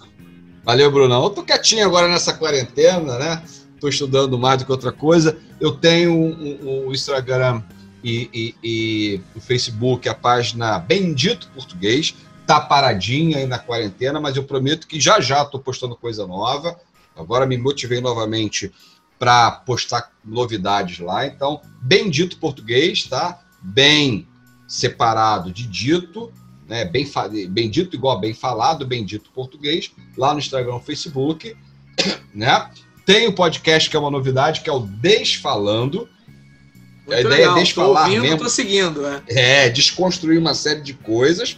Valeu, 0.63 0.89
Brunão. 0.89 1.23
Eu 1.25 1.29
tô 1.29 1.43
quietinho 1.43 1.85
agora 1.85 2.07
nessa 2.07 2.33
quarentena, 2.33 3.19
né? 3.19 3.43
Tô 3.81 3.89
estudando 3.89 4.39
mais 4.39 4.59
do 4.59 4.65
que 4.65 4.71
outra 4.71 4.93
coisa. 4.93 5.37
Eu 5.59 5.73
tenho 5.73 6.13
o 6.13 6.85
um, 6.85 6.87
um 6.87 6.91
Instagram 6.93 7.61
e, 8.03 8.29
e, 8.33 8.55
e, 8.63 9.21
o 9.35 9.39
Facebook, 9.39 10.07
a 10.09 10.13
página 10.13 10.79
Bendito 10.79 11.49
Português. 11.53 12.15
Tá 12.45 12.59
paradinha 12.59 13.37
aí 13.37 13.45
na 13.45 13.57
quarentena, 13.57 14.19
mas 14.19 14.35
eu 14.35 14.43
prometo 14.43 14.85
que 14.85 14.99
já 14.99 15.21
já 15.21 15.45
tô 15.45 15.59
postando 15.59 15.95
coisa 15.95 16.27
nova. 16.27 16.77
Agora 17.15 17.45
me 17.45 17.57
motivei 17.57 18.01
novamente 18.01 18.71
para 19.17 19.51
postar 19.51 20.11
novidades 20.25 20.99
lá. 20.99 21.25
Então, 21.25 21.61
Bendito 21.81 22.37
Português, 22.37 23.05
tá? 23.05 23.39
Bem 23.61 24.27
separado 24.67 25.51
de 25.51 25.65
dito 25.65 26.31
né? 26.67 26.85
Bem, 26.85 27.05
bem 27.49 27.69
dito 27.69 27.95
igual 27.95 28.19
bem 28.19 28.33
falado, 28.33 28.85
bem 28.85 29.05
dito 29.05 29.29
português, 29.31 29.91
lá 30.17 30.33
no 30.33 30.39
Instagram, 30.39 30.79
Facebook, 30.79 31.55
né? 32.33 32.69
Tem 33.05 33.27
o 33.27 33.33
podcast 33.33 33.89
que 33.89 33.95
é 33.95 33.99
uma 33.99 34.11
novidade, 34.11 34.61
que 34.61 34.69
é 34.69 34.73
o 34.73 34.79
Desfalando. 34.79 36.07
Muito 37.05 37.17
a 37.17 37.21
ideia 37.21 37.33
é 37.33 37.37
legal. 37.37 37.57
é 37.57 37.61
desfalar 37.61 38.03
tô 38.03 38.09
ouvindo, 38.09 38.21
mesmo. 38.21 38.37
Tô 38.37 38.49
seguindo, 38.49 39.05
é. 39.05 39.21
É, 39.27 39.69
desconstruir 39.69 40.37
uma 40.37 40.53
série 40.53 40.81
de 40.81 40.93
coisas. 40.93 41.57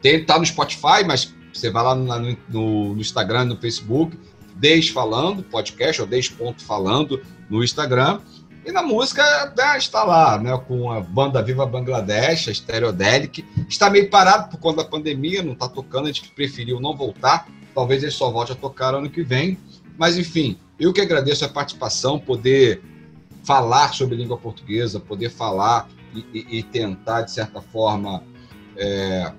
Tem, 0.00 0.24
tá 0.24 0.38
no 0.38 0.46
Spotify, 0.46 1.04
mas 1.06 1.34
você 1.52 1.70
vai 1.70 1.82
lá 1.82 1.94
no, 1.94 2.36
no, 2.48 2.94
no 2.94 3.00
Instagram, 3.00 3.46
no 3.46 3.56
Facebook, 3.56 4.16
Desfalando, 4.54 5.42
podcast, 5.42 6.00
ou 6.00 6.06
Des.falando 6.06 7.22
no 7.48 7.64
Instagram. 7.64 8.20
E 8.64 8.70
na 8.70 8.82
música 8.82 9.22
né, 9.56 9.78
está 9.78 10.04
lá, 10.04 10.38
né, 10.38 10.56
com 10.68 10.90
a 10.92 11.00
banda 11.00 11.42
Viva 11.42 11.64
Bangladesh, 11.64 12.48
a 12.48 12.54
Stereodelic. 12.54 13.44
Está 13.68 13.88
meio 13.88 14.10
parado 14.10 14.50
por 14.50 14.60
conta 14.60 14.82
da 14.82 14.88
pandemia, 14.88 15.42
não 15.42 15.54
está 15.54 15.66
tocando, 15.68 16.04
a 16.04 16.12
gente 16.12 16.30
preferiu 16.30 16.78
não 16.78 16.94
voltar. 16.94 17.48
Talvez 17.74 18.02
ele 18.02 18.12
só 18.12 18.30
volte 18.30 18.52
a 18.52 18.54
tocar 18.54 18.94
ano 18.94 19.08
que 19.08 19.22
vem. 19.22 19.58
Mas, 19.96 20.18
enfim, 20.18 20.58
eu 20.78 20.92
que 20.92 21.00
agradeço 21.00 21.44
a 21.44 21.48
participação, 21.48 22.18
poder 22.18 22.82
falar 23.42 23.94
sobre 23.94 24.16
língua 24.16 24.36
portuguesa, 24.36 25.00
poder 25.00 25.30
falar 25.30 25.88
e, 26.14 26.24
e, 26.32 26.58
e 26.58 26.62
tentar, 26.62 27.22
de 27.22 27.32
certa 27.32 27.60
forma, 27.60 28.22
é, 28.76 29.32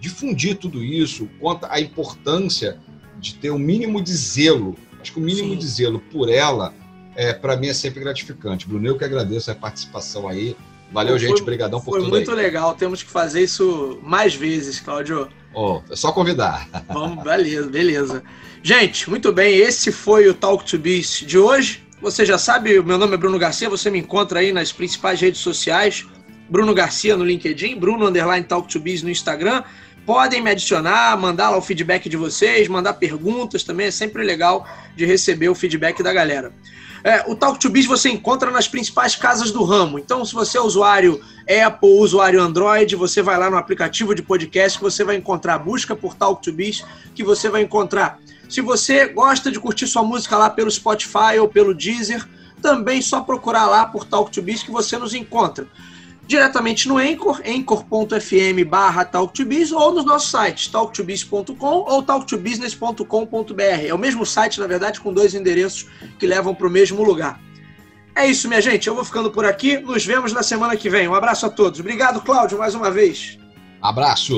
difundir 0.00 0.56
tudo 0.56 0.82
isso, 0.82 1.28
quanto 1.38 1.66
a 1.66 1.80
importância 1.80 2.80
de 3.18 3.34
ter 3.34 3.50
o 3.50 3.56
um 3.56 3.58
mínimo 3.58 4.02
de 4.02 4.12
zelo. 4.14 4.76
Acho 5.00 5.12
que 5.12 5.18
o 5.18 5.22
mínimo 5.22 5.52
Sim. 5.52 5.58
de 5.58 5.66
zelo 5.66 6.00
por 6.10 6.28
ela 6.28 6.74
é, 7.14 7.32
para 7.32 7.56
mim 7.56 7.68
é 7.68 7.74
sempre 7.74 8.00
gratificante. 8.00 8.66
Bruno, 8.66 8.86
eu 8.86 8.96
que 8.96 9.04
agradeço 9.04 9.50
a 9.50 9.54
participação 9.54 10.28
aí. 10.28 10.56
Valeu, 10.92 11.18
foi, 11.18 11.28
gente. 11.28 11.42
Obrigadão 11.42 11.80
por 11.80 11.92
foi 11.92 12.00
tudo. 12.00 12.10
Foi 12.10 12.18
muito 12.18 12.30
aí. 12.30 12.36
legal. 12.36 12.74
Temos 12.74 13.02
que 13.02 13.10
fazer 13.10 13.42
isso 13.42 13.98
mais 14.02 14.34
vezes, 14.34 14.80
Claudio. 14.80 15.28
Oh, 15.54 15.80
é 15.90 15.96
só 15.96 16.12
convidar. 16.12 16.68
Vamos, 16.88 17.22
beleza, 17.22 17.68
beleza. 17.68 18.22
Gente, 18.62 19.08
muito 19.08 19.32
bem. 19.32 19.56
Esse 19.56 19.92
foi 19.92 20.28
o 20.28 20.34
Talk 20.34 20.64
to 20.64 20.78
Biz 20.78 21.24
de 21.26 21.38
hoje. 21.38 21.82
Você 22.00 22.24
já 22.24 22.38
sabe, 22.38 22.80
meu 22.80 22.96
nome 22.96 23.12
é 23.12 23.16
Bruno 23.18 23.38
Garcia. 23.38 23.68
Você 23.68 23.90
me 23.90 23.98
encontra 23.98 24.40
aí 24.40 24.52
nas 24.52 24.72
principais 24.72 25.20
redes 25.20 25.40
sociais. 25.40 26.06
Bruno 26.48 26.72
Garcia 26.72 27.14
no 27.14 27.24
LinkedIn, 27.24 27.78
Bruno 27.78 28.06
Underline 28.06 28.44
Talk 28.44 28.66
to 28.68 28.80
Biz 28.80 29.02
no 29.02 29.10
Instagram. 29.10 29.62
Podem 30.06 30.42
me 30.42 30.50
adicionar, 30.50 31.14
mandar 31.18 31.50
lá 31.50 31.58
o 31.58 31.62
feedback 31.62 32.08
de 32.08 32.16
vocês, 32.16 32.66
mandar 32.68 32.94
perguntas 32.94 33.62
também. 33.62 33.88
É 33.88 33.90
sempre 33.90 34.24
legal 34.24 34.66
de 34.96 35.04
receber 35.04 35.50
o 35.50 35.54
feedback 35.54 36.02
da 36.02 36.10
galera. 36.10 36.52
É, 37.04 37.24
o 37.30 37.36
Talk 37.36 37.58
to 37.58 37.68
Biz 37.68 37.84
você 37.84 38.08
encontra 38.08 38.50
nas 38.50 38.66
principais 38.66 39.14
casas 39.14 39.50
do 39.50 39.62
ramo. 39.62 39.98
Então, 39.98 40.24
se 40.24 40.32
você 40.32 40.56
é 40.56 40.60
usuário 40.60 41.20
Apple, 41.66 41.90
usuário 41.98 42.40
Android, 42.40 42.96
você 42.96 43.20
vai 43.20 43.38
lá 43.38 43.50
no 43.50 43.58
aplicativo 43.58 44.14
de 44.14 44.22
podcast 44.22 44.78
que 44.78 44.84
você 44.84 45.04
vai 45.04 45.16
encontrar. 45.16 45.58
Busca 45.58 45.94
por 45.94 46.14
Talk 46.14 46.42
to 46.42 46.50
Biz 46.50 46.82
que 47.14 47.22
você 47.22 47.50
vai 47.50 47.62
encontrar. 47.62 48.18
Se 48.50 48.60
você 48.60 49.06
gosta 49.06 49.50
de 49.50 49.58
curtir 49.58 49.86
sua 49.86 50.02
música 50.02 50.36
lá 50.36 50.50
pelo 50.50 50.70
Spotify 50.70 51.38
ou 51.40 51.48
pelo 51.48 51.72
Deezer, 51.74 52.26
também 52.60 53.00
só 53.00 53.22
procurar 53.22 53.66
lá 53.66 53.86
por 53.86 54.04
Talk 54.04 54.30
to 54.30 54.42
Biz 54.42 54.64
que 54.64 54.70
você 54.70 54.98
nos 54.98 55.14
encontra 55.14 55.66
diretamente 56.30 56.86
no 56.86 56.96
Anchor, 56.96 57.42
anchor.fm 57.44 58.64
barra 58.64 59.04
talktobiz 59.04 59.72
ou 59.72 59.92
nos 59.92 60.04
nossos 60.04 60.30
sites, 60.30 60.68
talktobiz.com 60.68 61.66
ou 61.66 62.02
talktobusiness.com.br. 62.04 63.84
É 63.84 63.92
o 63.92 63.98
mesmo 63.98 64.24
site, 64.24 64.60
na 64.60 64.68
verdade, 64.68 65.00
com 65.00 65.12
dois 65.12 65.34
endereços 65.34 65.88
que 66.20 66.26
levam 66.28 66.54
para 66.54 66.68
o 66.68 66.70
mesmo 66.70 67.02
lugar. 67.02 67.40
É 68.14 68.28
isso, 68.28 68.46
minha 68.46 68.60
gente. 68.60 68.86
Eu 68.86 68.94
vou 68.94 69.04
ficando 69.04 69.32
por 69.32 69.44
aqui. 69.44 69.78
Nos 69.78 70.06
vemos 70.06 70.32
na 70.32 70.44
semana 70.44 70.76
que 70.76 70.88
vem. 70.88 71.08
Um 71.08 71.14
abraço 71.16 71.46
a 71.46 71.50
todos. 71.50 71.80
Obrigado, 71.80 72.20
Cláudio, 72.20 72.58
mais 72.58 72.76
uma 72.76 72.92
vez. 72.92 73.36
Abraço. 73.82 74.36